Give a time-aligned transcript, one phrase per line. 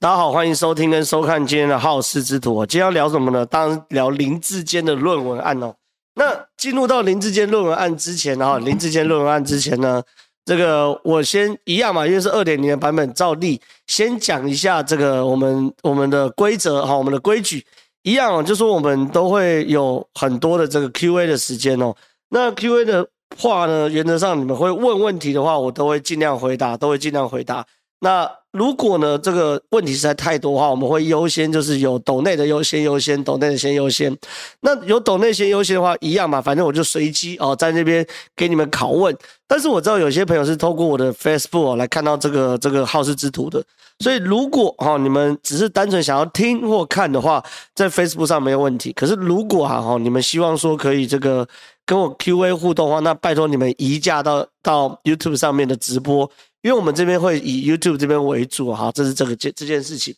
[0.00, 2.64] 大家好，欢迎收听跟收看今天的好事之徒。
[2.64, 3.44] 今天要聊什么呢？
[3.44, 5.74] 当然聊林志坚的论文案哦。
[6.14, 10.00] 那进入到林志坚论文案之前啊，林志坚论文案之前呢，
[10.44, 17.66] 这个我先一样嘛，因为是二点零的版本，照例先讲一下这个我们我们的规则哈，我们的规矩
[18.04, 21.92] 一样哦，就是说我们都会有很多的这个 Q&A 的时间哦。
[22.28, 23.04] 那 Q&A 的
[23.36, 27.66] 话呢，原则上你们会问问题的话，我都会尽量回答，都会尽量回答。
[27.98, 34.16] 那如果呢，这个问题实在太多的话，我们会优先就是有抖内的优先优先，抖内的先优先。
[34.60, 39.14] 那有抖内先优先的话，一样嘛，反正我就随机哦，在那边给你们拷问。
[39.46, 43.62] 但是我知道有些朋友是透过我的 Facebook 来看到这个这个好事之徒的，
[44.00, 48.92] 所以如果哈你们只是单纯想要听或看的话，在 Facebook 上没有问题。
[48.94, 51.46] 可是如果哈哈你们希望说可以这个
[51.86, 56.30] 跟我 QA 互动的话，那拜托你们移驾到到 YouTube 上面的直播。
[56.62, 60.14] 因为我们这边会以 YouTube 这边为主哈，这是这个这这件事情。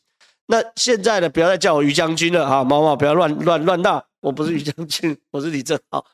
[0.46, 6.04] 那现在呢，不要再叫我于将军了哈，毛毛不要乱乱乱闹，我不是于将军，我是李正浩。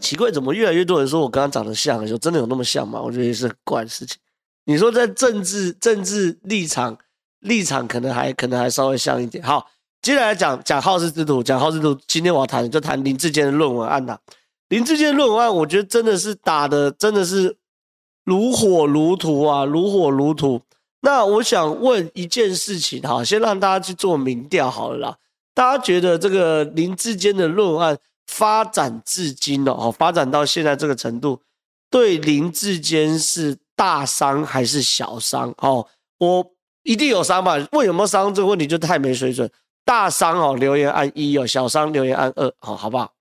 [0.00, 2.04] 奇怪，怎么越来越多人说我跟他长得像？
[2.06, 3.00] 就真的有那么像吗？
[3.00, 4.16] 我觉得也是很怪的事情。
[4.64, 6.98] 你说在政治政治立场
[7.40, 9.44] 立场，可能还可能还稍微像一点。
[9.44, 9.70] 好，
[10.02, 12.00] 接下来讲讲好事之徒，讲好事之徒。
[12.08, 14.18] 今天我要谈就谈林志坚的论文案呐。
[14.70, 17.56] 林志坚的论文案，我觉得真的是打的真的是。
[18.26, 20.60] 如火如荼啊，如火如荼。
[21.00, 25.16] 那我想问一件事情哈，先让大家去做民调好了啦。
[25.54, 27.96] 大家觉得这个林志坚的论案
[28.26, 31.40] 发展至今了哦，发展到现在这个程度，
[31.88, 35.54] 对林志坚是大伤还是小伤？
[35.58, 35.86] 哦，
[36.18, 36.44] 我
[36.82, 37.56] 一定有伤吧？
[37.72, 39.48] 问有没有伤这个问题就太没水准。
[39.84, 43.12] 大伤哦，留言按一哦；小伤留言按二，哦，好不好？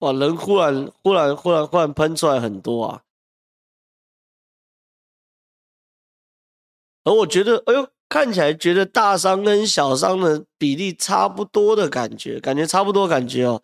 [0.00, 3.02] 哇，人忽然、忽然、忽然、忽然喷出来很多啊！
[7.04, 13.62] 而我觉得，哎呦，看起来觉得大伤跟小伤的比例差不多的感觉，感觉差不多感觉哦。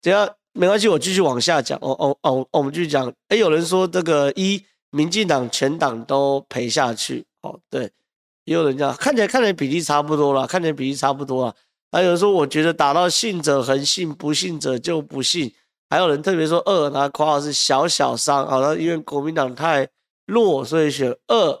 [0.00, 1.78] 等下没关系，我继续往下讲。
[1.82, 3.12] 哦哦哦，我们继续讲。
[3.28, 7.26] 哎，有人说这个一民进党全党都赔下去。
[7.42, 7.90] 哦，对，
[8.44, 11.54] 也有人讲，看起来看起来比例差不多了，看起来比例差不多了。
[11.92, 15.52] 还有人说，我觉得打到信者恒信，不信者就不信。
[15.88, 19.88] 还有人特别说二，他括号是小小伤，好了，因为国民党太
[20.26, 21.60] 弱，所以选二。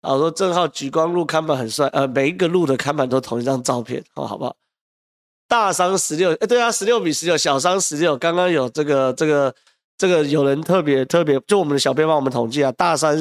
[0.00, 4.54] 然后说正皓莒光路看板很帅，呃，每一个路的看板都同一张照片，好，好不好？
[5.48, 8.16] 大伤十六，哎，对啊，十六比十六，小伤十六。
[8.16, 9.52] 刚刚有这个这个
[9.98, 13.14] 这个有人特别特别，就我们的小编帮我们统计啊，大伤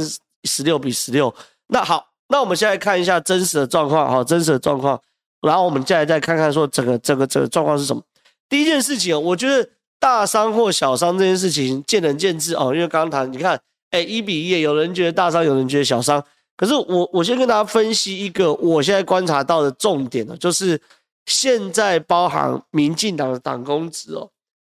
[0.43, 1.33] 十六比十六。
[1.67, 5.01] 那好，那我们现在看一下真实的状况，哈，真实的状况。
[5.41, 8.01] 然后我们接下来再看看说整个整个整个状况是什么。
[8.47, 9.67] 第一件事情，我觉得。
[9.99, 13.59] 大伤或小伤这件事情见仁见智哦，因为刚刚谈，你看，
[13.89, 16.23] 哎，一比一，有人觉得大伤，有人觉得小伤。
[16.55, 20.79] 可是我我先跟大家分析一个我现在观察到的重点呢，就是
[21.25, 24.29] 现在包含民进党的党公职哦，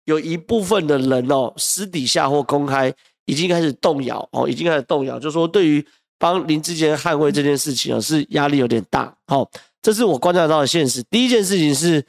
[0.04, 2.92] 有一部分的人哦，私底下或公开
[3.26, 5.86] 已经开始动摇哦，已经开始动摇，就是说对于
[6.18, 9.14] 帮林志坚捍卫这件事情哦，是压力有点大。
[9.26, 9.48] 好，
[9.80, 11.02] 这是我观察到的现实。
[11.04, 12.04] 第一件事情是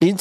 [0.00, 0.16] 林。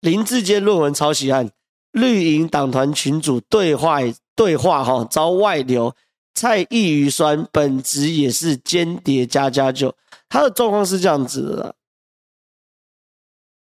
[0.00, 1.50] 林志坚论文抄袭案，
[1.90, 3.98] 绿营党团群组对话
[4.36, 5.94] 对话哈遭外流，
[6.34, 9.96] 蔡异余酸本质也是间谍加加酒，
[10.28, 11.74] 他的状况是这样子的。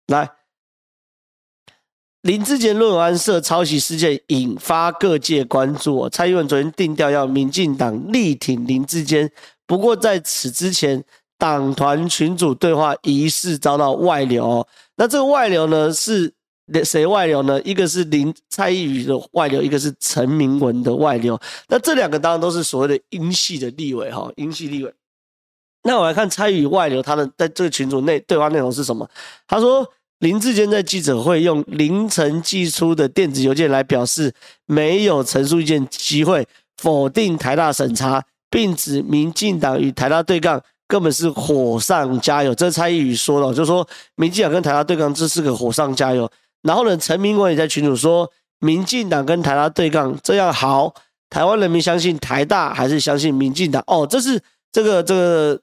[0.08, 0.30] 来，
[2.22, 9.32] 林志坚论文案涉抄袭事件引发各界关注，蔡英文昨天定调要民进党力挺林志坚，
[9.66, 11.02] 不过在此之前，
[11.38, 14.68] 党团群组对话疑似遭到外流。
[15.00, 16.30] 那这个外流呢，是
[16.84, 17.60] 谁外流呢？
[17.62, 21.40] 一个是林蔡异余的外流，一个是陈明文的外流。
[21.70, 24.94] 那这两个当然都是所谓的英系的立委哈，英系立委。
[25.84, 29.10] 那我来看蔡异余外流，他的在这个群组内对话内容是什么？
[29.48, 29.88] 他说
[30.20, 34.34] 林志坚在记者会用凌晨寄出的电子邮件来表示
[34.66, 36.46] 没有陈述意见机会，
[36.76, 40.62] 否定台大审查，并指民进党与台大对杠。
[40.90, 46.30] 根本是火上加油，这蔡异余说的，就说民进党跟台大对抗，这是个火上加油。
[46.64, 50.92] 然后呢，陈明文也在群组说，民进党跟台大对抗这样好，
[51.30, 53.84] 台湾人民相信台大还是相信民进党？
[53.86, 54.42] 哦，这是
[54.72, 55.62] 这个这个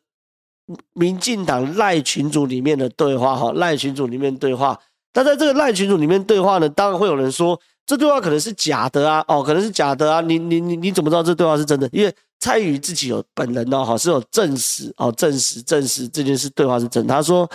[0.94, 4.78] 民进党赖群组里面的对话哈，赖群组里面对话。
[5.12, 11.88] 但在这个赖群组里面对话呢，当然会有人说，这对话可能是假的啊，哦，可能是假的啊，你你你你怎么知道这对话是真的？
[11.93, 17.06] 因为蔡宇自己有本人哦，好是有证实哦，证实证实这件事对话是真。
[17.06, 17.49] 他说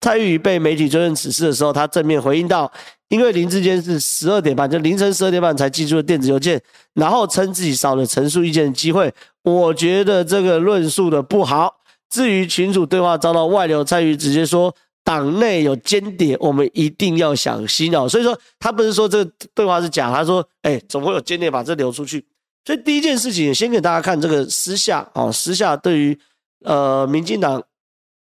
[0.00, 2.70] 蔡宇被媒体追问此事的时候，他正面回应道，
[3.08, 6.60] 因为林志坚是十二点半，就凌晨十二点半才寄出的电子邮件，
[6.94, 9.12] 然后称自己少了陈述意见的机会。
[9.42, 11.76] 我觉得这个论述的不好。
[12.10, 14.74] 至于群主对话遭到外流，蔡宇直接说。
[15.06, 18.08] 党内有间谍，我们一定要小心哦。
[18.08, 22.24] 所以说，他不是说这个对话是假，他说，哎，怎么会有间谍把这流出去？
[22.64, 26.18] 所以第一件事情，先给大家看这个私下哦，私下对于
[26.64, 27.62] 呃民进党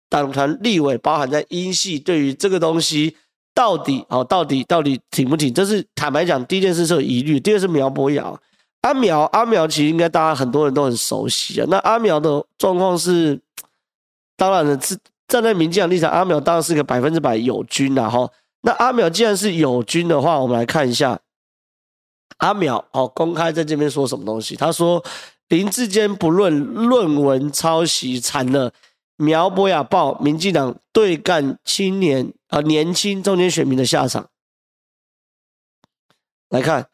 [0.09, 3.15] 党团立委，包含在英系，对于这个东西
[3.53, 5.53] 到底哦，到底到底挺不挺？
[5.53, 7.39] 这是坦白讲，第一件事是有疑虑。
[7.39, 8.33] 第二是苗博雅，
[8.81, 11.65] 阿苗阿苗，其实应该大家很多人都很熟悉啊。
[11.69, 13.39] 那阿苗的状况是，
[14.35, 14.97] 当然了，是。
[15.27, 18.31] 站在民进党立场，阿苗当然是个百分之百友军了哈。
[18.61, 21.19] 那阿苗既然是友军的话，我们来看一下
[22.37, 24.55] 阿苗哦，公开在这边说什么东西？
[24.55, 25.03] 他说
[25.47, 28.73] 林志坚不论论文抄袭惨了，
[29.15, 34.29] 苗博雅报民进党对干青年啊年轻中间选民的下场。
[36.49, 36.89] 来看。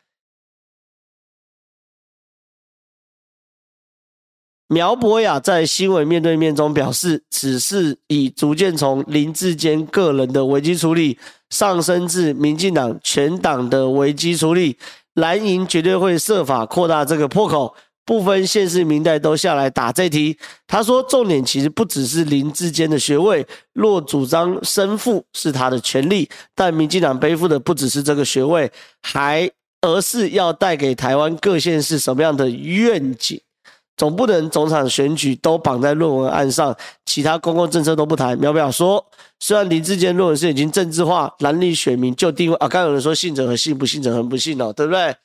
[4.68, 11.19] 苗博雅在新闻面对面中表示，此事已逐渐从林志坚个人的危机处理
[11.51, 14.79] 上升至民进党全党的危机处理。
[15.15, 17.75] 蓝营绝对会设法扩大这个破口，
[18.06, 20.38] 部分县市民代都下来打这题。
[20.68, 28.71] 他说，重点其实不只是林志坚的学位，若主张生父是他的权利，但民进党背负的不只是这个学位，
[29.01, 29.50] 还
[29.81, 33.39] 而是要带给台湾各县市什么样的愿景。
[33.95, 36.75] 总不能总场选举都绑在论文案上，
[37.05, 38.37] 其他公共政策都不谈。
[38.37, 39.05] 苗表说，
[39.39, 45.15] 虽然林志坚论文是已经政治化，蓝绿选民就定位啊，刚有人说信者恒信，不信者恒不信哦，对不对？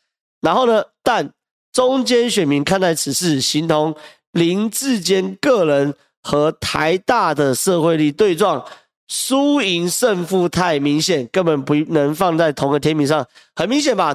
[0.41, 1.31] 然后呢，但
[1.73, 3.95] 中间选民看待此事，形同
[4.33, 8.65] 林志坚个人和台大的社会力对撞，
[9.09, 13.27] 输赢胜负太明显，根本不能放在同个天平上，
[13.57, 14.15] 很明显吧？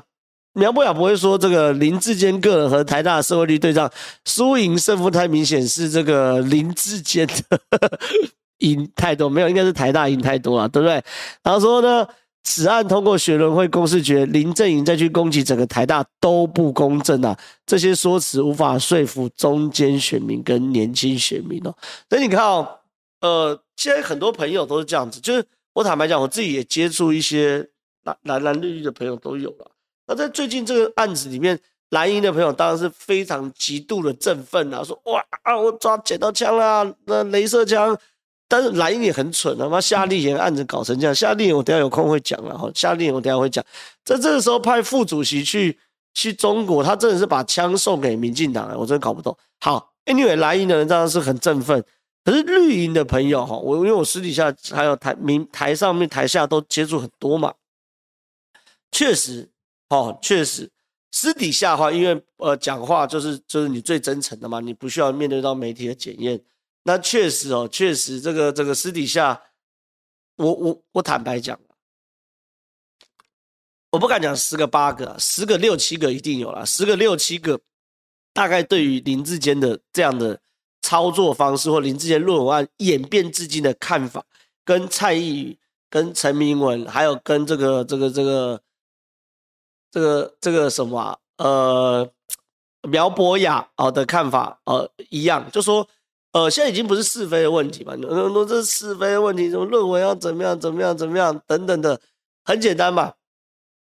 [0.53, 3.91] 苗博雅不会说这个林志坚个人和台大的社会力对仗，
[4.25, 7.59] 输赢胜负太明显，是这个林志坚的
[8.59, 11.03] 赢太多，没有，应该是台大赢太多了，对不对？
[11.41, 12.07] 然后说呢，
[12.43, 17.37] 此案通过学伦会公示决，林正英再去攻击整个台大都不公正啊！
[17.65, 21.73] 这些说辞无法说服中间选民跟年轻选民哦。
[22.09, 22.79] 所以你看哦，
[23.21, 27.67] 呃，现在很多朋友都是这样子，就是我坦白讲，我自己也接触一些
[28.03, 29.71] 蓝蓝蓝绿绿的朋友都有了。
[30.05, 31.59] 那在最近这个案子里面，
[31.89, 37.97] 蓝营的朋友当然是非常极度的振奋啊，说哇啊，我抓捡到枪啦，那镭射枪。
[38.45, 43.63] 但是蓝营也很蠢啊，妈夏立言案子搞成这样，夏立言我等下有空会讲了哈，夏立言我等下会讲。
[44.05, 45.75] 在这个时候派副主席去
[46.13, 49.35] 去中国，他真的是把枪送给民进党了，我真的搞不懂。
[49.59, 51.83] 好，Anyway，蓝营的人当然是很振奋，
[52.23, 57.53] 可是绿营的朋友哈，我因为我私底下还有台民台上面台下都接触很多嘛，
[58.91, 59.49] 确实。
[59.93, 60.67] 哦，确实，
[61.11, 66.41] 私底下的话，因为呃，讲话就是就是你最真诚的嘛，你不需要面对到媒体的检验。
[66.81, 69.39] 那确实哦，确实这个这个私底下，
[70.37, 71.59] 我我我坦白讲，
[73.91, 77.59] 我不敢讲十个八个，十个六七个一定有啦，十个六七个，
[78.33, 80.39] 大概对于林志坚的这样的
[80.81, 84.25] 操作方式或林志坚论文案演变至今的看法，
[84.65, 88.59] 跟蔡易余、跟陈明文，还有跟这个这个这个。
[89.93, 91.15] 这个这个什么啊？
[91.37, 92.09] 呃，
[92.89, 95.87] 苗博雅哦的看法呃一样，就说
[96.31, 101.99] 呃现在已经不是是非的问题嘛，那那这是是非的问题，什么论文要怎么样怎么样怎么样等等的，
[102.43, 103.13] 很简单嘛。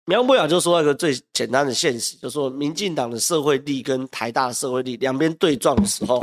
[0.06, 6.22] 苗博雅就说一个最简单的现实，就说民进党的社会力跟台大的社会力两边对撞的时候，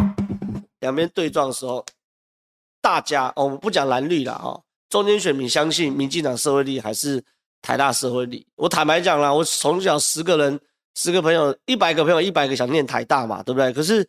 [0.79, 1.85] 两边对撞的时候，
[2.81, 7.25] 大家哦我们不讲蓝绿了哦，中间选民相信民进党社会力还是。
[7.65, 10.61] 台大社会力，我坦白讲啦，我从小十个人，
[10.97, 13.73] 十个朋友，一百个朋友，一百个想念台大嘛，对不对？
[13.73, 14.07] 可是，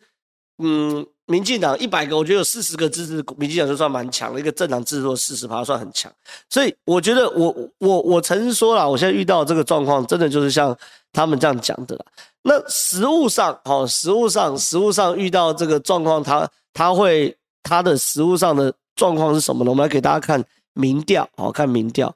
[0.58, 6.12] 嗯，民进党一百个，我觉得有四十个支持民进党就算蛮强的，一个政党支持四十趴算很强。
[6.50, 10.76] 所以我觉得我，我我我诚实说了，我现在遇到这个状况，真的就是像
[11.14, 12.04] 他们这样讲的啦。
[12.42, 19.70] 那实务上，哦，实务上，实务上遇到这个状况，他他会他的实务上的状况是什么呢？
[19.70, 20.44] 我们来给大家看
[20.74, 22.14] 民调，好看民调。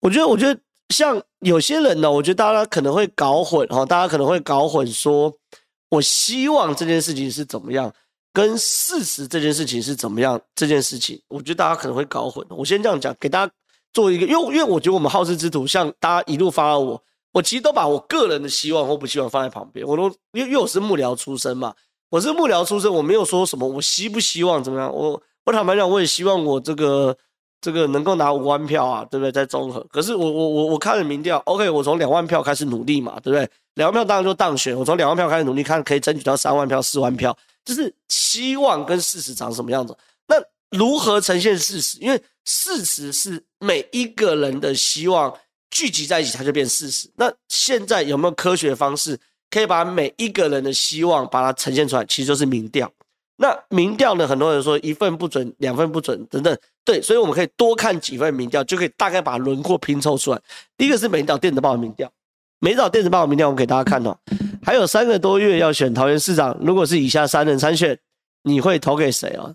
[0.00, 0.58] 我觉得，我觉得。
[0.90, 5.32] 像有些人呢，我觉得大家可能会搞混哈，大家可能会搞混说，
[5.88, 7.92] 我希望这件事情是怎么样，
[8.32, 12.44] 跟事实这件事情是怎么样，这件事情，我觉得大家可能会搞混。
[12.50, 13.52] 我先这样讲，给大家
[13.92, 19.86] 做一个，因为因为我觉得我们好事之徒，像大家一路发到我，我其实都把我个人的希望或不希望放在旁边。
[19.86, 21.74] 我都因为因为我是幕僚出身嘛，
[22.10, 24.92] 我是幕僚出身，我没有说什么我希不希望怎么样。
[24.92, 27.16] 我我坦白讲，我也希望我这个
[27.60, 29.30] 这个能够拿五万票啊，对不对？
[29.30, 33.48] 在综合，可是我我我我看了民调，OK，我从两万票开始努力嘛，对不对？
[33.74, 39.96] 两万票当然就当选，我从两万票开始努力，看可以争取到三万票、四万票，就是希望跟事实长什么样子。
[40.26, 40.36] 那
[40.76, 41.98] 如何呈现事实？
[42.00, 45.32] 因为事实是每一个人的希望
[45.70, 47.10] 聚集在一起，它就变事实。
[47.16, 49.18] 那现在有没有科学方式
[49.50, 52.04] 可以把每一个人的希望把它呈现出来？
[52.06, 52.90] 其实就是民调。
[53.42, 54.28] 那民调呢？
[54.28, 56.54] 很多人说一份不准，两份不准等等。
[56.84, 60.38] 对，所以我们可以多看几份民调，就可以大概把轮廓拼凑出来。
[60.76, 62.12] 第一个是美岛电子报的民调，
[62.58, 64.14] 美岛电子报的民调，我们给大家看哦。
[64.62, 67.98] 还有三个多月要选桃园市长，如果是以下三人参选，
[68.42, 69.54] 你会投给谁啊？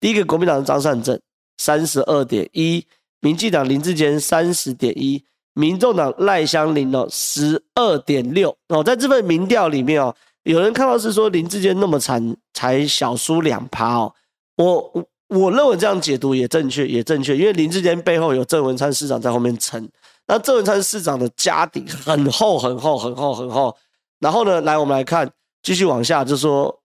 [0.00, 1.20] 第一个国民党的张善政
[1.58, 2.82] 三十二点一，
[3.20, 10.16] 民进党林志坚三十点一，民众党赖香林哦十二点六哦，在这份民调里面哦。
[10.46, 14.14] 有人看到是说林志坚那么惨，才小输两趴哦。
[14.56, 19.88] 我我我认为这样解读也正确，也正确，因为林志坚背后有郑文灿市长在后面撑，
[20.28, 23.76] 那郑文灿市长的家底很厚很厚很厚很厚。
[24.20, 25.28] 然后呢，来我们来看，
[25.64, 26.80] 继续往下，就说，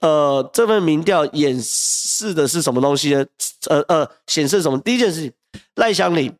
[0.00, 3.26] 呃，这份民调演示的是什么东西呢？
[3.68, 4.78] 呃呃，显示什么？
[4.78, 5.32] 第一件事情，
[5.74, 6.34] 赖香伶，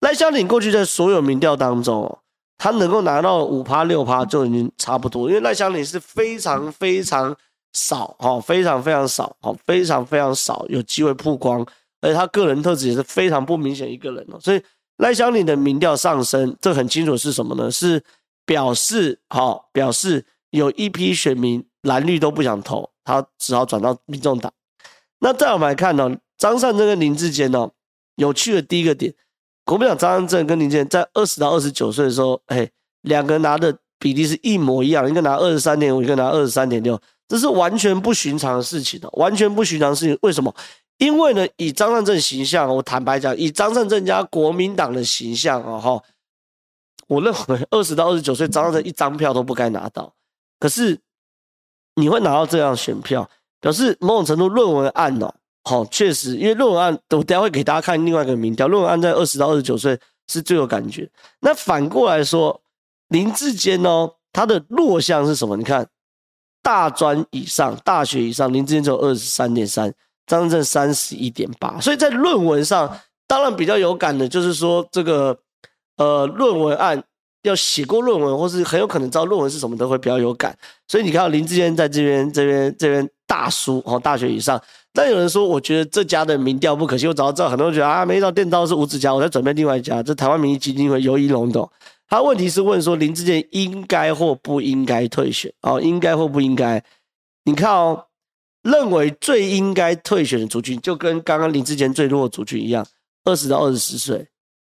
[0.00, 2.18] 赖香伶过去在所有民调当中。
[2.62, 7.34] 他能够拿到五趴六趴就已经差不多，因为赖香伶是非常非常
[7.72, 11.66] 少哈，非常非常少哈，非常非常少有机会曝光，
[12.02, 14.62] 而且他个人特质也是非常不明显一个人哦，所以
[14.98, 17.70] 赖香伶的民调上升，这很清楚是什么呢？
[17.70, 18.04] 是
[18.44, 24.52] 表示哈，表示有一批选民蓝绿都不想投，他只好转到民众党。
[25.20, 27.70] 那再我们来看呢，张善政跟林志坚呢，
[28.16, 29.14] 有趣的第一个点。
[29.70, 32.68] 国民党张善政跟林智坚在二十到二十九岁的时候，哎，
[33.02, 40.18] 两个人拿的比例是一模一样，一个拿二十三点五，一个拿二十三点六，这是完全不寻常的事情的，完全不寻常事情。
[40.22, 40.52] 为什么？
[40.98, 46.02] 因为呢，以张善政形象，我坦白讲，以张善政加国民党的形象啊，哈，
[47.06, 50.12] 我认为二十到二十九岁张善政一张票都不该拿到。
[50.58, 50.98] 可是
[51.94, 55.32] 你会拿到这样选票，表示某种程度论文案哦。
[55.62, 58.66] 好，确实，因为论文案，我等下会给大家看另外一个民调。
[58.66, 61.08] 论文案在二十到二十九岁是最有感觉。
[61.40, 62.58] 那反过来说，
[63.08, 65.56] 林志坚哦，他的弱项是什么？
[65.58, 65.86] 你看，
[66.62, 69.92] 大专以上、大学以上，林志坚只有二十三点三，
[70.26, 71.78] 张善政三十一点八。
[71.78, 72.98] 所以在论文上，
[73.28, 75.38] 当然比较有感的，就是说这个
[75.98, 77.04] 呃，论文案
[77.42, 80.56] 要写过论文，或是很有可能知道论文是什么，都会比较有感。
[80.88, 84.60] 所以你看林志坚在这边、这边、这边大叔哦，大学以上。
[84.92, 87.08] 但有人说，我觉得这家的民调不可信。
[87.08, 91.70] 我早就知道，很多人觉得啊，没到电刀是吴子嘉，我在准备另外一家，这台湾民意基金会游一龙董。
[92.08, 95.52] 他问题是问说，林志健应该或不应该退选？
[95.62, 96.82] 哦，应该或不应该？
[97.44, 98.06] 你看哦，
[98.62, 102.84] 认为最应该退选的族群，就跟刚刚林志健最弱的族群一样，
[103.24, 104.26] 二十到二十四岁，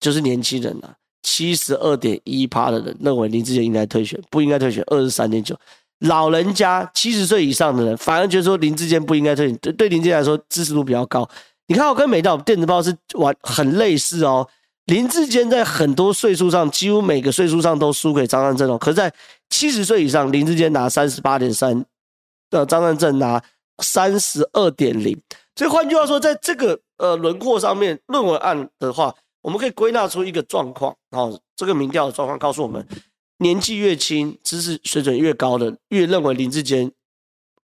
[0.01, 5.57] 就是年轻人啊，七十二点一趴的人认为林志健应该退选，不应该退选二十三点九。
[6.01, 11.29] 老人家七十岁以上的人，反而觉得说林志坚不应该退选，对对林志坚来说支持度比较高。
[11.67, 14.49] 你看，我跟美岛电子报是玩很类似哦。
[14.87, 18.77] 林志坚在很多岁数上，几乎每个岁数上都输给张善政哦。
[18.77, 19.13] 可是在
[19.51, 21.85] 七十岁以上，林志坚拿三十八点三，
[22.51, 23.41] 呃，张善政拿
[23.83, 25.17] 三十二点零。
[25.55, 31.39] 所以换句话说，在这个呃轮廓上面，论文案的话，我们可以归纳出一个状况哦。
[31.55, 32.85] 这个民调的状况告诉我们。
[33.41, 36.91] 年纪越轻，知识水准越高的，越认为林志坚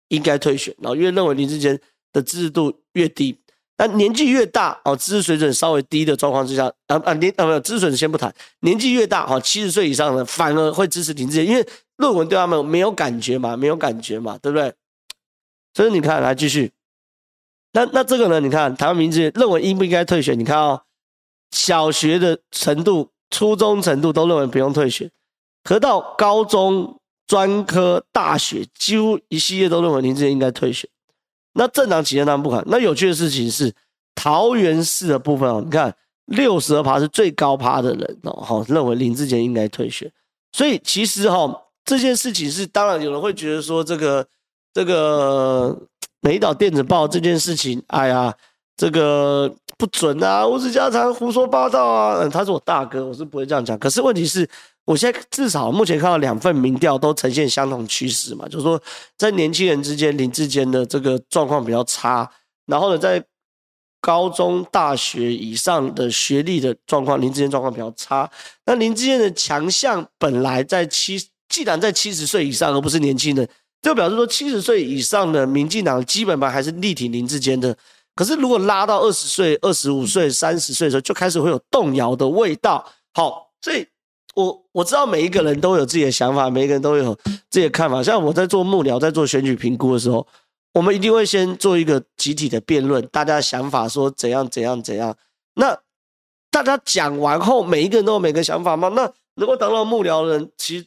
[0.09, 1.81] 应该退选，然后越认为林志坚
[2.13, 3.39] 的支持度越低。
[3.77, 11.67] 那年纪越大，哦，知识水准稍微低的状况之下，啊啊年啊没有知识水准先不谈，年纪越大，哦，七十岁以上的反而会支持林志坚，因为
[11.97, 14.73] 论文对他们没有感觉嘛，没有感觉嘛，对不对？
[15.75, 16.71] 所以你看，来继续。
[17.73, 18.39] 那那这个呢？
[18.39, 20.39] 你看台湾民意认为应不应该退选？
[20.39, 20.83] 你看哦，
[21.51, 25.11] 小学的程度、初中程度都认为不用退选。
[25.65, 30.89] 可到高中、专科、大学，几乎一系列都认为林志坚应该退选。
[31.55, 32.63] 那政党、企业当然不管。
[32.67, 33.73] 那有趣的事情是，
[34.15, 35.95] 桃园市的部分哦，你看
[36.27, 40.11] 六十二趴是最高趴的人哦，哈，认为林志坚应该退选。
[40.53, 44.27] 所以其实哈，这件事情是，当然有人会觉得说，这个
[44.75, 45.75] 这个
[46.21, 48.35] 美岛电子报这件事情，哎呀，
[48.77, 52.19] 这个不准啊，吴子嘉常胡说八道啊。
[52.21, 53.79] 嗯，他是我大哥，我是不会这样讲。
[53.79, 54.47] 可是问题是。
[54.85, 58.81] 我现在至少目前看到两份民调都呈现相同趋势嘛，就是说
[59.17, 62.31] 在年轻人之间，林志坚的这个状况比较差，
[62.67, 63.25] 然后呢，在
[64.01, 68.31] 高中、大学以上的学历的状况，林志坚状况比较差。
[68.67, 73.49] 那林志坚的强项本来在七，既然在七十岁以上，而不是年轻人，
[73.81, 77.75] 就表示说七十岁以上的民进党基本盘还是力挺林志坚的。
[78.15, 82.87] 可是如果拉到二十岁、二十五岁、三十岁的时候，就开始会有动摇的味道。
[83.15, 83.87] 好，所以
[84.35, 87.15] 我我知道每一个人都有自己的想法，每一个人都有
[87.51, 88.03] 自己的看法。
[88.03, 90.27] 像我在做幕僚，在做选举评估的时候。
[90.73, 95.17] 我们一定会先做一个集体的辩论，大家想法说怎样怎样怎样。
[95.55, 95.79] 那
[96.51, 98.89] 大家讲完后，每一个人都有每个想法吗？
[98.89, 100.87] 那能够当到幕僚的人，其实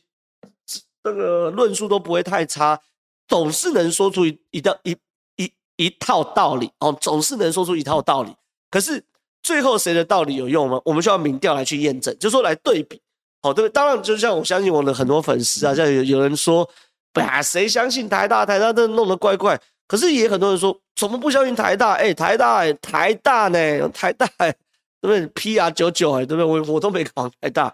[1.02, 2.82] 这个论述都不会太差，
[3.30, 4.94] 总是能说出一一道一
[5.38, 8.36] 一一套道理哦，总是能说出一套道理。
[8.70, 9.02] 可是
[9.42, 10.82] 最后谁的道理有用吗？
[10.84, 13.02] 我们需要民调来去验证，就说来对比。
[13.54, 16.68] 对，当然就像我相信我的很多粉丝啊，像有有人说，
[17.14, 18.46] 啊，谁相信台大？
[18.46, 19.60] 台大都弄得怪怪。
[19.88, 21.94] 可是也很多人说，怎么不相信台大？
[21.94, 23.90] 哎、台大、台大呢？
[23.90, 24.54] 台大、对
[25.02, 26.46] 不对？PR 九九，哎，对不对？
[26.46, 27.74] 我我都没考台大，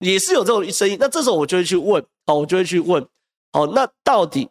[0.00, 0.96] 也是有这种声音。
[0.98, 3.00] 那这时候我就会去问，哦，我就会去问，
[3.52, 4.48] 哦，那到底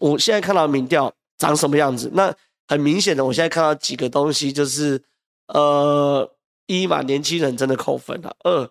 [0.00, 2.10] 我现在看到民调长什么样子？
[2.12, 2.34] 那
[2.66, 5.00] 很明显的，我现在看到几个东西，就是
[5.46, 6.28] 呃，
[6.66, 8.68] 一嘛，年轻人真的扣分了；二，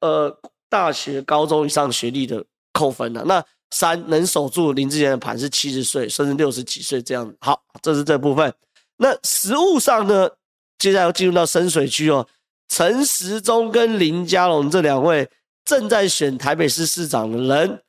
[0.00, 0.38] 呃，
[0.70, 3.22] 大学、高中以上学历的扣分了。
[3.24, 7.30] 那三能守住林志坚的盘是七十岁甚至六十几岁这样。
[7.40, 8.54] 好，这是这部分。
[8.96, 10.30] 那实务上呢？
[10.78, 12.26] 接下来要进入到深水区哦。
[12.68, 15.28] 陈时中跟林佳龙这两位
[15.64, 17.82] 正在选台北市市长的人，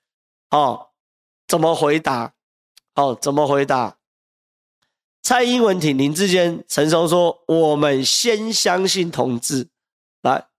[0.49, 0.87] 哦，
[1.47, 2.33] 怎么回答？
[2.95, 3.95] 哦，怎么回答？
[5.23, 9.69] 蔡英文挺林志坚，陈松说：“我们先相信同志。”
[10.23, 10.50] 来。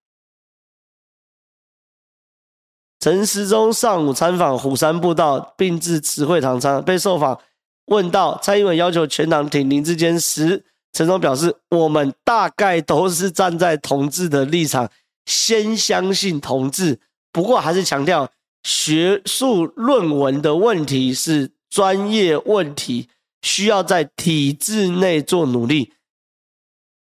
[3.03, 7.41] 陈时中上午参访虎山步道，并至慈惠堂参被受访
[7.87, 14.89] 问到蔡英文要求全党挺林智坚时，陈松表示：“我们大概都是站在同志的立场，
[15.27, 17.01] 先相信同志。
[17.33, 18.31] 不过还是强调，
[18.63, 23.09] 学术论文的问题是专业问题，
[23.43, 25.93] 需要在体制内做努力。”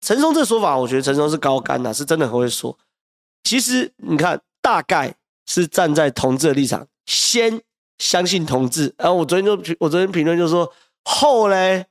[0.01, 2.75] 陈松这说法，我觉得陈松是高干呐，是真的很会说。
[3.43, 5.13] 其实你看，大概。
[5.45, 7.61] 是站在同志的立场，先
[7.97, 8.93] 相信同志。
[8.97, 10.71] 然后我昨天就我昨天评论就说
[11.03, 11.85] 后嘞，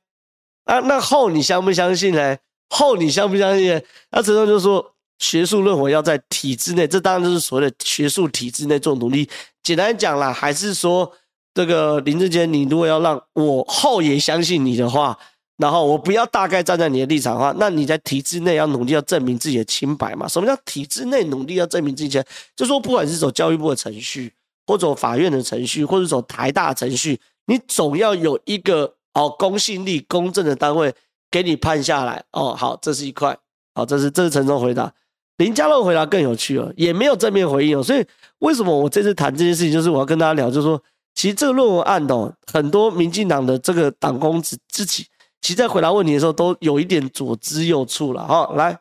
[0.64, 2.38] 啊，那后你相不相信嘞？
[2.68, 3.82] 后你相不相信？
[4.10, 9.28] 那陈总就说学术论文要在体制内，这当然就是所谓的学术体制内做努力。
[9.62, 11.12] 简单讲啦，还是说
[11.54, 15.18] 这个林志坚，你如果要让我后也相信你的话。
[15.56, 20.26] 然后我不要大概站在你的立场的话，那你在体制内要努力要证明自己的清白嘛？
[20.26, 22.20] 什么叫体制内努力要证明自己？
[22.56, 24.32] 就说不管是走教育部的程序，
[24.66, 30.92] 或走法院的程序，或者走台大程序，你总要有一个哦公信力、公正的单位
[31.30, 32.52] 给你判下来哦。
[32.52, 33.36] 好，这是一块，
[33.76, 34.92] 好，这是这是陈忠回答。
[35.36, 37.82] 林佳龙回答更有趣了，也没有正面回应哦。
[37.82, 38.04] 所以
[38.40, 40.82] 为什么我这次谈这件事情，就是我要跟大家聊，就是说，
[41.14, 45.06] 其实这个论文案哦，很多民进党的这个党公子自己。
[45.44, 48.50] 其实，在回答问题的时候，都有一点左支右絀了哈。
[48.54, 48.80] 来，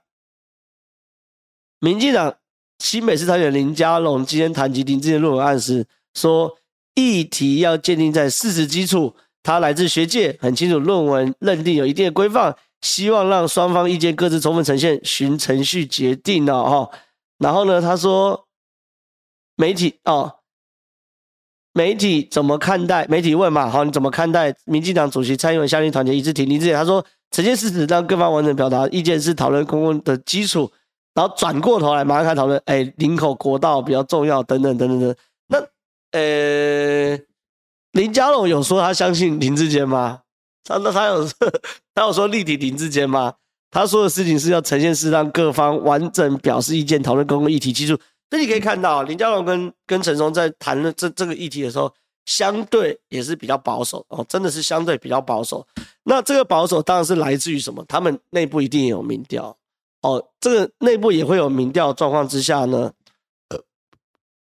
[1.82, 2.34] 民进党
[2.80, 6.58] 新北市参选林佳龙今天谈及林志坚论文案时，说
[6.96, 9.14] 议题要建立在事实基础。
[9.44, 16.90] 他来自学界，很清楚论文认定有一定的规范，希望让双方意见各自充分呈现，循程序决定了哈。
[17.40, 18.48] 然后呢，他说
[19.58, 20.40] 媒体哦。
[21.74, 23.06] 媒体怎么看待？
[23.08, 26.76] 媒体问嘛，好，你怎么看待民进党主席蔡英文下令团结一致挺林智坚？
[26.76, 30.72] 他说，呈现事实，让各方完整表达意见是讨论公共的基础。
[31.16, 35.16] 然后转过头来，马上开始讨论，哎、欸，林口国道比较重要，等等等等等。
[35.48, 35.60] 那，
[36.20, 37.20] 呃、
[37.92, 40.22] 林佳龙有说他相信林志坚吗？
[40.64, 41.28] 他那他有
[41.94, 43.34] 他有说力挺林志坚吗？
[43.70, 47.98] 他说的事情是要呈现是让各方完整表示意见，讨论公共议题基础。
[48.30, 51.94] 所以你可以看到，林佳龙跟跟陈松在谈论这这个议题的时候，
[52.26, 55.64] 相对也是比较保守哦，真的是相对比较保守。
[56.04, 57.86] 那这个保守当然是来自于什么？
[57.88, 59.56] 他们内部一定也有民调
[60.02, 62.92] 哦，这个内部也会有民调状况之下呢，
[63.50, 63.60] 呃，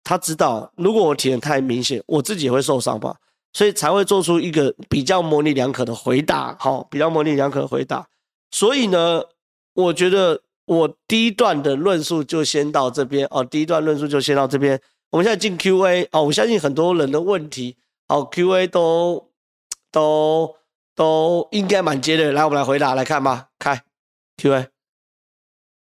[0.03, 3.15] 他知道如果我提的太明显，我自己也会受伤吧，
[3.53, 8.07] 所以才会做出一个比较模棱两可的回答，好，比较模棱两可的回答。
[8.51, 9.23] 所以呢，
[9.73, 10.41] 我觉得。
[10.69, 14.79] 我第一段的论述就先到这边哦，第一段论述就先到这边。
[15.09, 17.75] 我们现在进 Q&A 哦，我相信很多人的问题
[18.07, 19.31] 哦，Q&A 都
[19.91, 20.55] 都
[20.95, 22.31] 都应该蛮接的。
[22.33, 23.81] 来，我们来回答，来看吧，开
[24.37, 24.67] Q&A。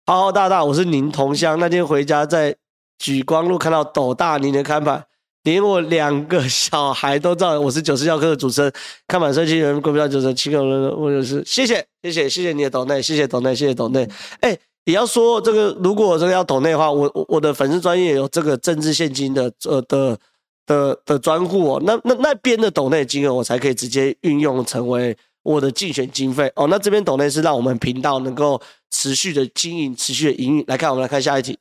[0.06, 2.56] 浩浩大大，我是您同乡，那天回家在
[3.02, 5.06] 莒光路看到斗大您的看板，
[5.44, 8.74] 连我两个小孩都知道我是九十教科的主持人，
[9.10, 14.10] 看满社区人股票九十七个人，我就是谢谢谢谢谢谢你的抖内，谢谢抖内，谢谢抖内。
[14.40, 20.18] 哎，也要说这个，如果这个要抖内的话，我我的粉丝专业有这个政治献金的呃的
[20.66, 26.68] 的的专户哦，那那那边的抖内金额我才可以直接运用成为我的竞选经费哦。
[26.68, 30.64] 那这边抖内是让我们频道能够持续的经营，持续的营运。
[30.68, 31.58] 来看，我们来看下一题。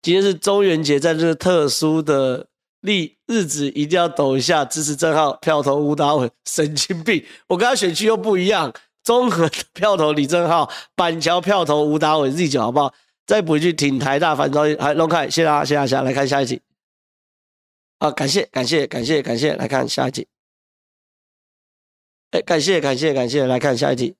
[0.00, 2.48] 今天是中元节，在这个特殊的
[2.80, 7.24] 日日子，一定要抖一下支持正皓票投吴达伟，神经病！
[7.46, 8.72] 我跟他选区又不一样，
[9.04, 12.92] 中和票投李正浩，板桥票投吴达伟，Z 九好不好？
[13.26, 16.60] 再补一句，挺台大反招，还龙凯，谢谢大家，谢谢大家，来看下一集。
[17.98, 20.26] 啊，感谢感谢感谢感谢，来看下一集。
[22.32, 24.14] 哎，感谢感谢感谢，来看下一集。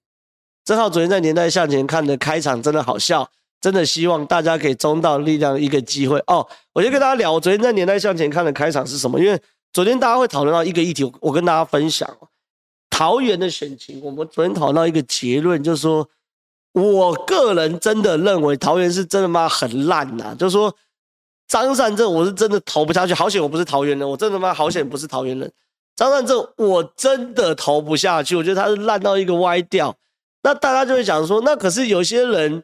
[0.64, 3.30] 正皓昨天在年代向前看的开场真的好笑。
[3.60, 6.44] 真的希望大家可以中道力量一个机会哦！
[6.72, 9.20] 我就跟大家聊，我昨天在年代向前看的开场是什么？
[9.20, 9.40] 因为
[9.72, 12.08] 昨天大家会讨论到一个议题，我跟大家分享
[12.92, 14.00] 桃园的选情。
[14.04, 16.06] 我们昨天讨论到一个结论，就是说，
[16.72, 19.48] 我个人真的认为桃园是真的吗？
[19.48, 20.36] 很烂呐！
[20.38, 20.76] 就是说，
[21.48, 24.52] 张善政我是真的投不下去，好险我不是桃园人，我真的吗？
[24.52, 25.50] 好险不是桃园人。
[25.96, 29.96] 张善政我真的投不下去，我觉得他是烂到一个歪掉。
[30.42, 32.62] 那大家就会讲说，那可是有些人。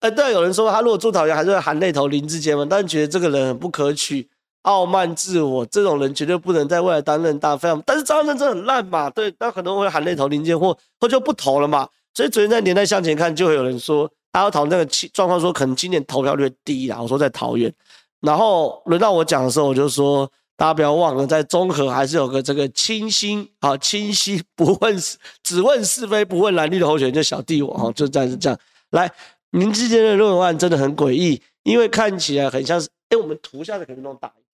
[0.00, 2.66] 哎、欸，对，有人说他如果住桃园，还是会含泪投林志坚嘛？
[2.70, 4.30] 但觉得这个人很不可取，
[4.62, 7.68] 傲慢自我，这种人绝对不能在未来担任大非。
[7.86, 11.88] 但是张善政很烂嘛，对，那很多人会含泪投林智坚，或或就不投了嘛。
[12.14, 17.00] 所以昨天在年代向前看，就会有人说，大家讨论那个状况，说可能今年投票率低啦。
[17.00, 17.72] 我说在桃园，
[18.20, 24.96] 然后轮到我讲的时候，我就说大家不要忘了，在综合还是有个这个清新啊，清新不问
[25.42, 28.58] 只问是非不问蓝绿的候选人，就小弟我哈，就这样子这样
[28.90, 29.10] 来。
[29.52, 34.44] 林智坚的论文案真的很诡异，因为看起来很像是，哎，我们图下的可能弄大一点，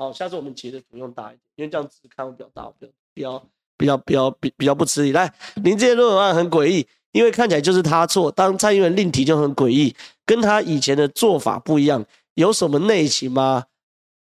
[0.00, 2.72] 好，下次我们截的图用大一点，因为这样子看会比较大，
[3.12, 3.44] 比较
[3.76, 5.12] 比较比较比比较不吃力。
[5.12, 13.64] 来，林智坚论文案很诡异，因为看起来就是他错，当蔡英文另提就很诡异，跟他以前的做法不一样，有什么内情吗？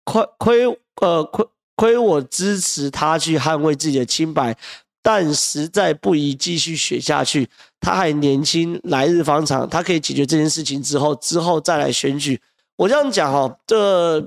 [0.04, 4.56] 亏亏呃亏亏我支持他去捍卫自己的清白。
[5.02, 7.48] 但实在不宜继续选下去。
[7.80, 12.40] 他还年轻，来日方长，他可以解决这件事情之后，之后再来选举。
[12.76, 14.20] 我这样讲哈，这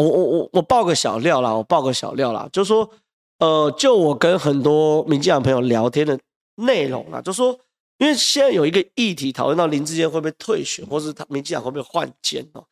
[0.00, 2.90] 我我我我爆个小料啦，我爆个小料啦，就是说，
[3.38, 6.18] 呃，就我跟很多民进党朋友聊天的
[6.56, 7.58] 内容啊，就说，
[7.98, 12.64] 因为现在有一个议题讨论到林志坚会不会退选，或是他民进党会不会换监哦。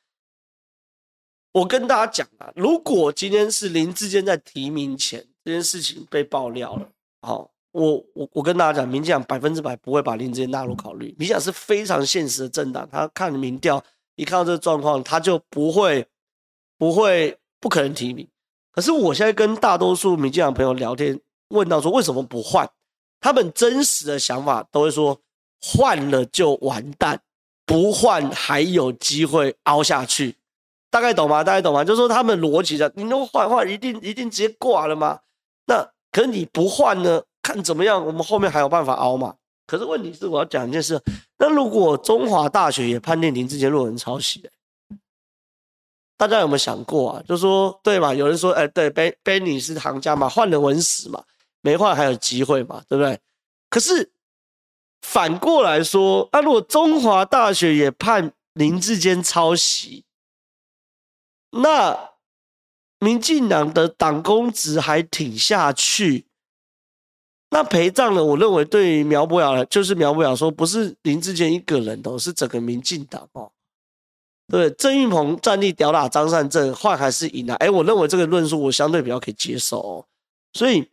[1.52, 5.26] 我跟大家讲啊，如果今天是林志坚在提名前。
[5.44, 6.86] 这件事情被爆料了，
[7.22, 11.06] 好，我我我跟大家讲，民进党百分之百不会把林志坚纳入考虑。
[11.18, 13.82] 民进党是非常现实的政党，他看民调，
[14.16, 16.06] 一看到这个状况，他就不会
[16.78, 18.26] 不会不可能提名。
[18.70, 22.70] 可是我现在跟大多数民进党朋友聊天，问到说为什么不换，
[23.20, 25.20] 他们真实的想法都会说
[25.60, 27.20] 换了就完蛋，
[27.66, 30.36] 不换还有机会凹下去。
[30.90, 31.44] 大概懂吗？
[31.44, 31.84] 大概懂吗？
[31.84, 35.18] 就是说他们逻辑的，你都换换，一定一定直接挂了吗？
[35.66, 37.22] 那可是你不换呢？
[37.42, 38.06] 看怎么样？
[38.06, 39.34] 我们后面还有办法熬嘛？
[39.66, 40.98] 可是问题是，我要讲一件事。
[41.38, 44.42] 那如果中华大学也判定林志杰论文抄袭，
[46.18, 47.22] 大家有没有想过啊？
[47.26, 48.12] 就说对嘛？
[48.12, 51.24] 有人说，哎，对，Ben Benny 是行家嘛，换了文史嘛，
[51.62, 53.18] 没换还有机会嘛，对不对？
[53.70, 54.12] 可是
[55.00, 60.04] 反过来说，那如果中华大学也判林志坚抄袭，
[61.52, 62.10] 那？
[63.00, 66.26] 民进党的党公职还挺下去，
[67.50, 68.24] 那陪葬了。
[68.24, 73.52] 我认为对于苗博雅来，就是苗博雅说，不是林志坚一个人哦，是整个民进党哦。
[74.50, 77.54] 对，郑运鹏战力吊打张善政，换还是赢啊？
[77.56, 80.04] 哎，我认为这个论述我相对比较可以接受哦。
[80.54, 80.88] 所以